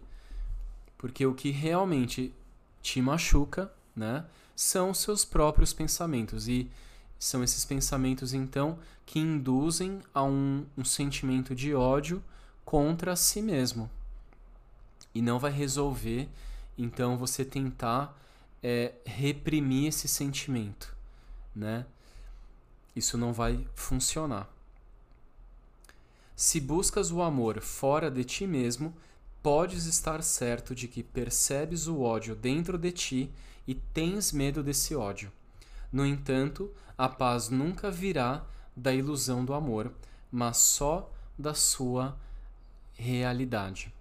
Porque 0.98 1.26
o 1.26 1.34
que 1.34 1.50
realmente 1.50 2.34
te 2.82 3.02
machuca, 3.02 3.72
né, 3.96 4.26
são 4.56 4.94
seus 4.94 5.26
próprios 5.26 5.74
pensamentos 5.74 6.48
e 6.48 6.70
são 7.18 7.44
esses 7.44 7.66
pensamentos 7.66 8.34
então 8.34 8.80
que 9.06 9.20
induzem 9.20 10.00
a 10.14 10.24
um, 10.24 10.66
um 10.78 10.84
sentimento 10.84 11.54
de 11.54 11.74
ódio 11.74 12.24
contra 12.66 13.16
si 13.16 13.42
mesmo 13.42 13.90
e 15.14 15.22
não 15.22 15.38
vai 15.38 15.52
resolver 15.52 16.30
então 16.78 17.18
você 17.18 17.44
tentar 17.44 18.18
é, 18.64 18.94
reprimir 19.06 19.88
esse 19.88 20.08
sentimento, 20.08 20.96
né? 21.56 21.86
Isso 22.96 23.18
não 23.18 23.34
vai 23.34 23.66
funcionar. 23.74 24.50
Se 26.36 26.60
buscas 26.60 27.12
o 27.12 27.22
amor 27.22 27.62
fora 27.62 28.10
de 28.10 28.24
ti 28.24 28.48
mesmo, 28.48 28.94
podes 29.42 29.86
estar 29.86 30.22
certo 30.24 30.76
de 30.76 30.88
que 30.88 31.04
percebes 31.04 31.88
o 31.88 32.02
ódio 32.02 32.36
dentro 32.36 32.78
de 32.78 32.92
ti 32.92 33.32
e 33.68 33.76
tens 33.76 34.32
medo 34.32 34.64
desse 34.64 34.96
ódio. 34.96 35.32
No 35.92 36.06
entanto, 36.06 36.72
a 36.98 37.08
paz 37.10 37.50
nunca 37.50 37.92
virá 37.92 38.46
da 38.76 38.94
ilusão 38.94 39.44
do 39.44 39.54
amor, 39.54 39.92
mas 40.32 40.58
só 40.58 41.12
da 41.38 41.54
sua 41.54 42.18
realidade. 42.94 43.94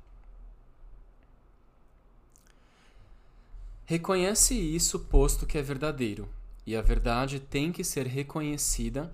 Reconhece 3.91 4.55
isso 4.55 5.01
posto 5.01 5.45
que 5.45 5.59
é 5.59 5.63
verdadeiro, 5.63 6.29
e 6.65 6.77
a 6.77 6.81
verdade 6.81 7.41
tem 7.41 7.73
que 7.73 7.83
ser 7.83 8.07
reconhecida 8.07 9.13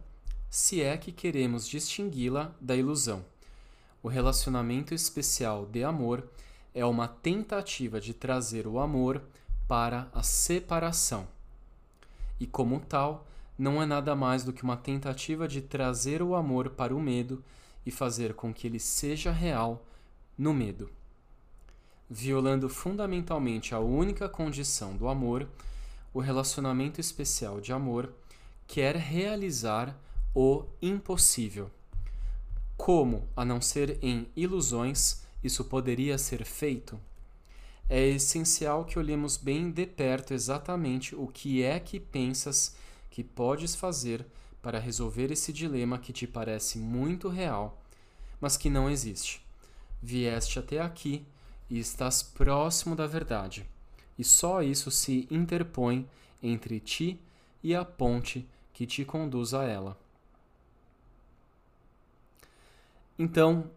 se 0.51 0.83
é 0.83 0.99
que 0.99 1.11
queremos 1.11 1.67
distingui-la 1.67 2.55
da 2.61 2.77
ilusão. 2.77 3.25
O 4.03 4.09
relacionamento 4.09 4.93
especial 4.93 5.65
de 5.65 5.83
amor 5.83 6.29
é 6.75 6.85
uma 6.85 7.09
tentativa 7.09 7.99
de 7.99 8.13
trazer 8.13 8.67
o 8.67 8.79
amor 8.79 9.23
para 9.67 10.11
a 10.13 10.23
separação. 10.23 11.27
E, 12.39 12.47
como 12.47 12.79
tal, 12.79 13.27
não 13.59 13.81
é 13.81 13.87
nada 13.87 14.15
mais 14.15 14.45
do 14.45 14.53
que 14.53 14.63
uma 14.63 14.77
tentativa 14.77 15.49
de 15.49 15.63
trazer 15.63 16.21
o 16.21 16.35
amor 16.35 16.69
para 16.69 16.95
o 16.95 17.01
medo 17.01 17.43
e 17.87 17.91
fazer 17.91 18.35
com 18.35 18.53
que 18.53 18.67
ele 18.67 18.79
seja 18.79 19.33
real 19.33 19.87
no 20.37 20.53
medo. 20.53 20.91
Violando 22.09 22.69
fundamentalmente 22.69 23.75
a 23.75 23.81
única 23.81 24.29
condição 24.29 24.97
do 24.97 25.09
amor, 25.09 25.49
o 26.15 26.21
relacionamento 26.21 27.01
especial 27.01 27.61
de 27.61 27.73
amor 27.73 28.13
quer 28.67 28.95
realizar 28.95 29.99
o 30.35 30.65
impossível. 30.81 31.69
Como, 32.77 33.27
a 33.37 33.45
não 33.45 33.61
ser 33.61 33.99
em 34.03 34.29
ilusões, 34.37 35.23
isso 35.43 35.65
poderia 35.65 36.17
ser 36.17 36.45
feito? 36.45 37.01
É 37.89 38.07
essencial 38.07 38.85
que 38.85 38.99
olhemos 38.99 39.37
bem 39.37 39.71
de 39.71 39.87
perto 39.87 40.33
exatamente 40.33 41.15
o 41.15 41.27
que 41.27 41.63
é 41.63 41.81
que 41.81 41.99
pensas 41.99 42.77
que 43.11 43.25
podes 43.25 43.75
fazer 43.75 44.27
para 44.63 44.79
resolver 44.79 45.33
esse 45.33 45.53
dilema 45.53 45.99
que 45.99 46.13
te 46.13 46.27
parece 46.27 46.79
muito 46.79 47.29
real, 47.29 47.81
mas 48.41 48.57
que 48.57 48.69
não 48.71 48.91
existe. 48.91 49.45
Vieste 50.03 50.59
até 50.59 50.81
aqui 50.81 51.25
e 51.69 51.79
estás 51.79 52.23
próximo 52.23 52.95
da 52.95 53.07
verdade, 53.07 53.69
e 54.19 54.25
só 54.25 54.63
isso 54.63 54.91
se 54.91 55.27
interpõe 55.31 56.09
entre 56.43 56.81
ti 56.81 57.21
e 57.63 57.75
a 57.75 57.85
ponte 57.85 58.49
que 58.73 58.87
te 58.87 59.05
conduz 59.05 59.53
a 59.55 59.65
ela. 59.65 59.99
Então, 63.19 63.71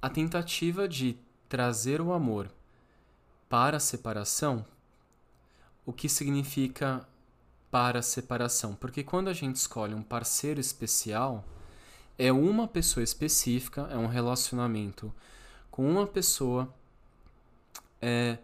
a 0.00 0.08
tentativa 0.08 0.88
de 0.88 1.18
trazer 1.48 2.00
o 2.00 2.12
amor 2.12 2.50
para 3.48 3.76
a 3.76 3.80
separação, 3.80 4.64
o 5.84 5.92
que 5.92 6.08
significa 6.08 7.06
para 7.70 7.98
a 7.98 8.02
separação? 8.02 8.74
Porque 8.74 9.04
quando 9.04 9.28
a 9.28 9.34
gente 9.34 9.56
escolhe 9.56 9.94
um 9.94 10.02
parceiro 10.02 10.60
especial, 10.60 11.44
é 12.18 12.32
uma 12.32 12.66
pessoa 12.66 13.04
específica, 13.04 13.88
é 13.90 13.96
um 13.96 14.06
relacionamento 14.06 15.12
com 15.70 15.88
uma 15.90 16.06
pessoa 16.06 16.72
é, 18.00 18.38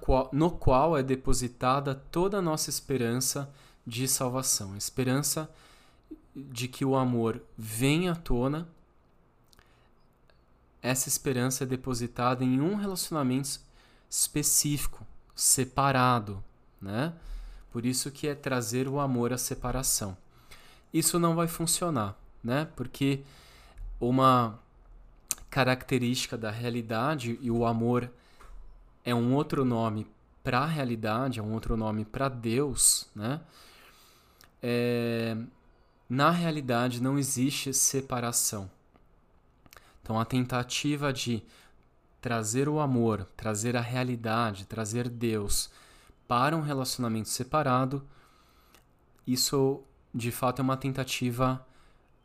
qual, 0.00 0.28
no 0.32 0.50
qual 0.50 0.96
é 0.96 1.02
depositada 1.02 1.94
toda 1.94 2.38
a 2.38 2.42
nossa 2.42 2.70
esperança 2.70 3.50
de 3.86 4.06
salvação. 4.08 4.74
A 4.74 4.78
esperança 4.78 5.50
de 6.34 6.68
que 6.68 6.84
o 6.84 6.96
amor 6.96 7.42
venha 7.56 8.12
à 8.12 8.16
tona. 8.16 8.68
Essa 10.80 11.08
esperança 11.08 11.64
é 11.64 11.66
depositada 11.66 12.42
em 12.42 12.60
um 12.60 12.74
relacionamento 12.74 13.60
específico, 14.08 15.06
separado, 15.34 16.42
né? 16.80 17.12
Por 17.70 17.86
isso 17.86 18.10
que 18.10 18.26
é 18.26 18.34
trazer 18.34 18.88
o 18.88 19.00
amor 19.00 19.32
à 19.32 19.38
separação. 19.38 20.16
Isso 20.92 21.18
não 21.18 21.34
vai 21.34 21.48
funcionar, 21.48 22.18
né? 22.42 22.68
Porque 22.76 23.22
uma 24.00 24.58
característica 25.48 26.36
da 26.36 26.50
realidade 26.50 27.38
e 27.40 27.50
o 27.50 27.64
amor 27.64 28.10
é 29.04 29.14
um 29.14 29.34
outro 29.34 29.64
nome 29.64 30.06
para 30.42 30.60
a 30.60 30.66
realidade, 30.66 31.38
é 31.38 31.42
um 31.42 31.52
outro 31.52 31.76
nome 31.76 32.04
para 32.04 32.28
Deus, 32.28 33.08
né? 33.14 33.40
É, 34.62 35.36
na 36.08 36.30
realidade 36.30 37.02
não 37.02 37.18
existe 37.18 37.72
separação. 37.72 38.70
Então 40.02 40.18
a 40.18 40.24
tentativa 40.24 41.12
de 41.12 41.42
trazer 42.20 42.68
o 42.68 42.78
amor, 42.78 43.26
trazer 43.36 43.76
a 43.76 43.80
realidade, 43.80 44.66
trazer 44.66 45.08
Deus 45.08 45.70
para 46.28 46.56
um 46.56 46.60
relacionamento 46.60 47.28
separado, 47.28 48.06
isso 49.26 49.82
de 50.14 50.30
fato 50.30 50.60
é 50.60 50.62
uma 50.62 50.76
tentativa 50.76 51.66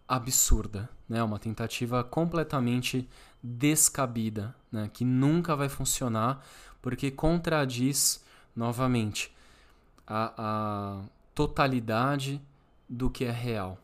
absurda, 0.07 0.89
né? 1.07 1.21
Uma 1.23 1.39
tentativa 1.39 2.03
completamente 2.03 3.09
descabida, 3.41 4.55
né? 4.71 4.89
Que 4.91 5.03
nunca 5.03 5.55
vai 5.55 5.69
funcionar 5.69 6.45
porque 6.87 7.11
contradiz 7.11 8.23
novamente 8.55 9.29
a, 10.07 10.33
a 10.37 11.03
totalidade 11.35 12.41
do 12.87 13.09
que 13.09 13.25
é 13.25 13.29
real. 13.29 13.77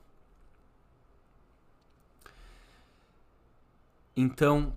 Então, 4.16 4.74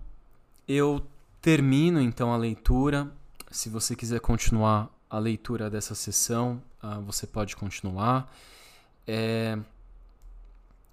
eu 0.67 1.07
termino 1.41 2.01
então 2.01 2.33
a 2.33 2.35
leitura. 2.35 3.09
Se 3.49 3.69
você 3.69 3.95
quiser 3.95 4.19
continuar 4.19 4.93
a 5.09 5.19
leitura 5.19 5.69
dessa 5.69 5.95
sessão, 5.95 6.61
uh, 6.83 7.01
você 7.03 7.25
pode 7.25 7.55
continuar. 7.55 8.29
É, 9.07 9.57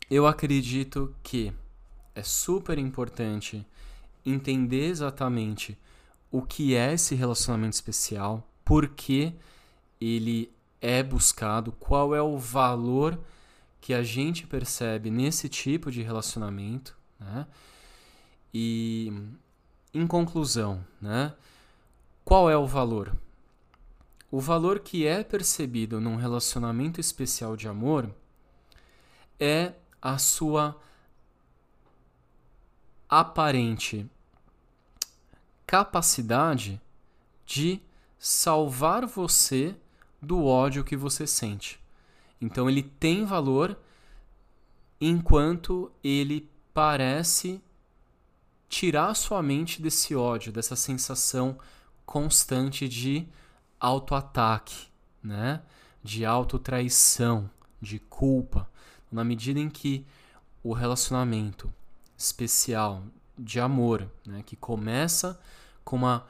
eu 0.09 0.25
acredito 0.25 1.13
que 1.21 1.53
é 2.15 2.23
super 2.23 2.79
importante 2.79 3.67
entender 4.25 4.87
exatamente 4.87 5.77
o 6.35 6.43
que 6.43 6.75
é 6.75 6.93
esse 6.93 7.15
relacionamento 7.15 7.75
especial, 7.75 8.45
por 8.65 8.89
que 8.89 9.33
ele 10.01 10.53
é 10.81 11.01
buscado, 11.01 11.71
qual 11.71 12.13
é 12.13 12.21
o 12.21 12.37
valor 12.37 13.21
que 13.81 13.95
a 13.95 14.03
gente 14.03 14.45
percebe 14.45 15.13
nesse 15.13 15.49
tipo 15.49 15.93
de 15.93 16.03
relacionamento, 16.03 16.99
né? 17.21 17.47
E 18.53 19.13
em 19.95 20.09
conclusão, 20.09 20.85
né? 21.01 21.33
Qual 22.25 22.51
é 22.51 22.57
o 22.57 22.67
valor? 22.67 23.17
O 24.29 24.41
valor 24.41 24.81
que 24.81 25.07
é 25.07 25.23
percebido 25.23 26.01
num 26.01 26.17
relacionamento 26.17 27.01
especial 27.01 27.57
de 27.57 27.69
amor 27.69 28.13
é 29.39 29.73
a 30.03 30.19
sua 30.19 30.77
aparente 33.09 34.11
capacidade 35.75 36.81
de 37.45 37.81
salvar 38.17 39.05
você 39.07 39.75
do 40.23 40.45
ódio 40.45 40.85
que 40.85 40.97
você 40.97 41.27
sente. 41.27 41.81
Então 42.41 42.71
ele 42.71 42.85
tem 42.85 43.25
valor 43.25 43.77
enquanto 45.01 45.91
ele 46.05 46.49
parece 46.73 47.61
tirar 48.69 49.17
sua 49.17 49.43
mente 49.43 49.83
desse 49.83 50.15
ódio, 50.15 50.53
dessa 50.53 50.77
sensação 50.77 51.59
constante 52.07 52.89
de 52.89 53.27
autoataque, 53.81 54.87
né? 55.21 55.61
De 56.05 56.25
autotraição, 56.25 57.51
de 57.83 57.99
culpa. 57.99 58.71
Na 59.11 59.25
medida 59.25 59.59
em 59.59 59.69
que 59.69 60.07
o 60.63 60.73
relacionamento 60.73 61.69
especial 62.17 63.03
de 63.37 63.59
amor, 63.59 64.09
né, 64.25 64.41
que 64.47 64.55
começa 64.55 65.41
com 65.85 65.97
uma 65.97 66.27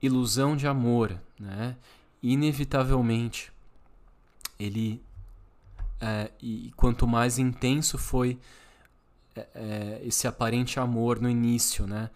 ilusão 0.00 0.56
de 0.56 0.66
amor, 0.66 1.18
né, 1.38 1.76
inevitavelmente 2.22 3.52
ele 4.58 5.02
é, 6.00 6.30
e 6.40 6.72
quanto 6.76 7.06
mais 7.06 7.38
intenso 7.38 7.98
foi 7.98 8.38
é, 9.36 9.46
é, 9.54 10.00
esse 10.04 10.26
aparente 10.26 10.80
amor 10.80 11.20
no 11.20 11.28
início, 11.28 11.86
né, 11.86 12.10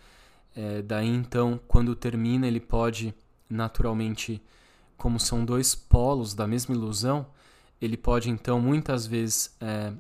é, 0.57 0.83
daí 0.83 1.09
então 1.09 1.61
quando 1.69 1.95
termina 1.95 2.47
ele 2.47 2.61
pode 2.61 3.15
naturalmente, 3.49 4.43
como 4.97 5.21
são 5.21 5.45
dois 5.45 5.75
polos 5.75 6.35
da 6.35 6.47
mesma 6.47 6.75
ilusão, 6.75 7.27
ele 7.81 7.97
pode 7.97 8.31
então 8.31 8.61
muitas 8.61 9.07
vezes 9.07 9.55
é, 9.61 9.93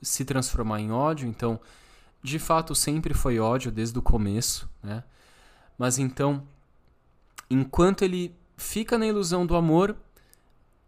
se 0.00 0.24
transformar 0.24 0.80
em 0.80 0.90
ódio. 0.90 1.28
Então, 1.28 1.60
de 2.22 2.38
fato, 2.38 2.74
sempre 2.74 3.14
foi 3.14 3.38
ódio 3.38 3.70
desde 3.70 3.98
o 3.98 4.02
começo, 4.02 4.68
né? 4.82 5.04
Mas 5.78 5.98
então, 5.98 6.42
enquanto 7.48 8.02
ele 8.02 8.34
fica 8.56 8.98
na 8.98 9.06
ilusão 9.06 9.46
do 9.46 9.54
amor, 9.54 9.96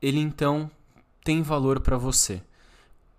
ele 0.03 0.19
então 0.19 0.69
tem 1.23 1.41
valor 1.43 1.81
para 1.81 1.97
você. 1.97 2.43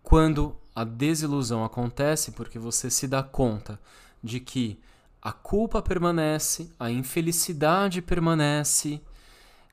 Quando 0.04 0.56
a 0.76 0.84
desilusão 0.84 1.64
acontece, 1.64 2.32
porque 2.32 2.60
você 2.60 2.90
se 2.90 3.08
dá 3.08 3.24
conta 3.24 3.80
de 4.22 4.40
que 4.40 4.80
a 5.22 5.32
culpa 5.32 5.82
permanece, 5.82 6.72
a 6.80 6.92
infelicidade 6.92 8.02
permanece, 8.02 9.02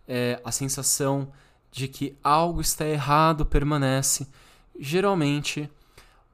é, 0.07 0.41
a 0.45 0.53
sensação 0.53 1.33
de 1.71 1.89
que 1.89 2.17
algo 2.23 2.61
está 2.61 2.87
errado 2.87 3.45
permanece. 3.45 4.29
Geralmente, 4.79 5.71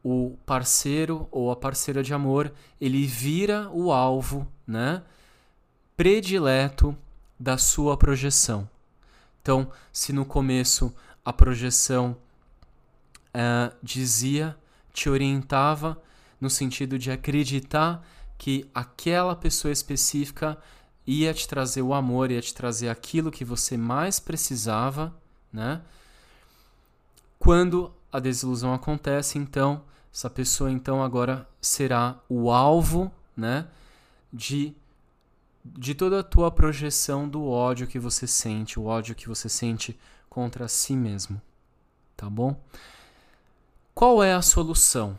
o 0.02 0.36
parceiro 0.44 1.28
ou 1.30 1.50
a 1.50 1.56
parceira 1.56 2.02
de 2.02 2.12
amor 2.12 2.52
ele 2.80 3.06
vira 3.06 3.70
o 3.72 3.92
alvo, 3.92 4.46
né, 4.66 5.02
predileto 5.96 6.96
da 7.38 7.58
sua 7.58 7.96
projeção. 7.96 8.68
Então, 9.40 9.70
se 9.92 10.12
no 10.12 10.24
começo 10.24 10.94
a 11.24 11.32
projeção 11.32 12.16
é, 13.32 13.72
dizia, 13.82 14.56
te 14.92 15.08
orientava 15.10 16.00
no 16.40 16.48
sentido 16.48 16.98
de 16.98 17.10
acreditar 17.10 18.06
que 18.38 18.68
aquela 18.74 19.36
pessoa 19.36 19.72
específica 19.72 20.58
ia 21.06 21.32
te 21.34 21.46
trazer 21.46 21.82
o 21.82 21.92
amor, 21.92 22.30
ia 22.30 22.40
te 22.40 22.54
trazer 22.54 22.88
aquilo 22.88 23.30
que 23.30 23.44
você 23.44 23.76
mais 23.76 24.18
precisava, 24.18 25.14
né? 25.52 25.82
Quando 27.38 27.92
a 28.10 28.18
desilusão 28.18 28.72
acontece, 28.72 29.38
então 29.38 29.82
essa 30.12 30.30
pessoa 30.30 30.70
então 30.70 31.02
agora 31.02 31.46
será 31.60 32.18
o 32.28 32.50
alvo, 32.50 33.12
né, 33.36 33.66
de 34.32 34.74
de 35.64 35.94
toda 35.94 36.20
a 36.20 36.22
tua 36.22 36.50
projeção 36.50 37.28
do 37.28 37.46
ódio 37.46 37.86
que 37.86 37.98
você 37.98 38.26
sente, 38.26 38.78
o 38.78 38.84
ódio 38.84 39.14
que 39.14 39.28
você 39.28 39.48
sente 39.48 39.98
contra 40.28 40.68
si 40.68 40.94
mesmo, 40.94 41.40
tá 42.16 42.28
bom? 42.28 42.60
Qual 43.94 44.22
é 44.22 44.34
a 44.34 44.42
solução, 44.42 45.18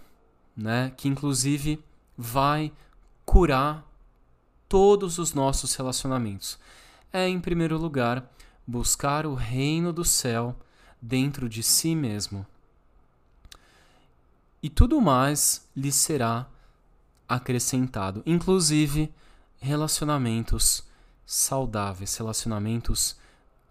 né? 0.55 0.91
Que 0.95 1.07
inclusive 1.07 1.83
vai 2.17 2.71
curar 3.25 3.83
todos 4.69 5.17
os 5.17 5.33
nossos 5.33 5.73
relacionamentos. 5.75 6.59
É, 7.11 7.27
em 7.27 7.39
primeiro 7.39 7.77
lugar, 7.77 8.29
buscar 8.67 9.25
o 9.25 9.33
reino 9.33 9.91
do 9.93 10.03
céu 10.03 10.55
dentro 11.01 11.47
de 11.47 11.63
si 11.63 11.95
mesmo. 11.95 12.45
E 14.61 14.69
tudo 14.69 14.99
mais 14.99 15.67
lhe 15.75 15.91
será 15.91 16.47
acrescentado, 17.27 18.21
inclusive 18.25 19.13
relacionamentos 19.59 20.83
saudáveis, 21.25 22.15
relacionamentos 22.17 23.17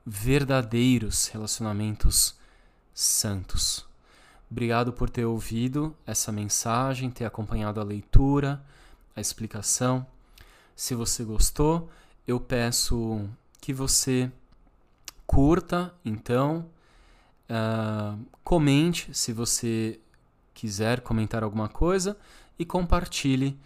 verdadeiros, 0.04 1.28
relacionamentos 1.28 2.34
santos. 2.92 3.86
Obrigado 4.50 4.92
por 4.92 5.08
ter 5.08 5.24
ouvido 5.24 5.96
essa 6.06 6.30
mensagem, 6.30 7.10
ter 7.10 7.24
acompanhado 7.24 7.80
a 7.80 7.84
leitura 7.84 8.62
a 9.14 9.20
explicação. 9.20 10.06
Se 10.74 10.94
você 10.94 11.24
gostou, 11.24 11.90
eu 12.26 12.40
peço 12.40 13.28
que 13.60 13.72
você 13.72 14.30
curta, 15.26 15.94
então, 16.04 16.68
uh, 17.48 18.18
comente 18.42 19.16
se 19.16 19.32
você 19.32 20.00
quiser 20.52 21.00
comentar 21.00 21.42
alguma 21.42 21.68
coisa 21.68 22.16
e 22.58 22.64
compartilhe 22.64 23.58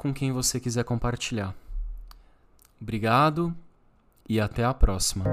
com 0.00 0.14
quem 0.14 0.32
você 0.32 0.58
quiser 0.58 0.82
compartilhar. 0.82 1.54
Obrigado 2.80 3.54
e 4.26 4.40
até 4.40 4.64
a 4.64 4.72
próxima. 4.72 5.26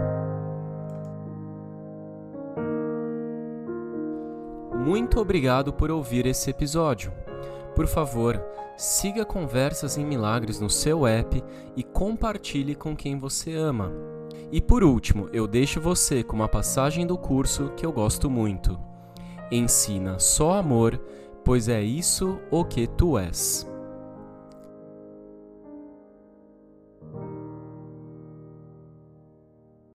Muito 4.75 5.21
obrigado 5.21 5.71
por 5.71 5.89
ouvir 5.89 6.25
esse 6.25 6.49
episódio. 6.49 7.13
Por 7.77 7.87
favor, 7.87 8.43
siga 8.75 9.23
Conversas 9.23 9.97
em 9.97 10.05
Milagres 10.05 10.59
no 10.59 10.69
seu 10.69 11.07
app 11.07 11.41
e 11.73 11.81
compartilhe 11.81 12.75
com 12.75 12.93
quem 12.93 13.17
você 13.17 13.55
ama. 13.55 13.89
E 14.51 14.59
por 14.59 14.83
último, 14.83 15.29
eu 15.31 15.47
deixo 15.47 15.79
você 15.79 16.23
com 16.23 16.35
uma 16.35 16.49
passagem 16.49 17.07
do 17.07 17.17
curso 17.17 17.71
que 17.77 17.85
eu 17.85 17.93
gosto 17.93 18.29
muito. 18.29 18.77
Ensina 19.49 20.19
só 20.19 20.59
amor, 20.59 20.99
pois 21.45 21.69
é 21.69 21.81
isso 21.81 22.37
o 22.51 22.65
que 22.65 22.85
tu 22.85 23.17
és. 23.17 23.65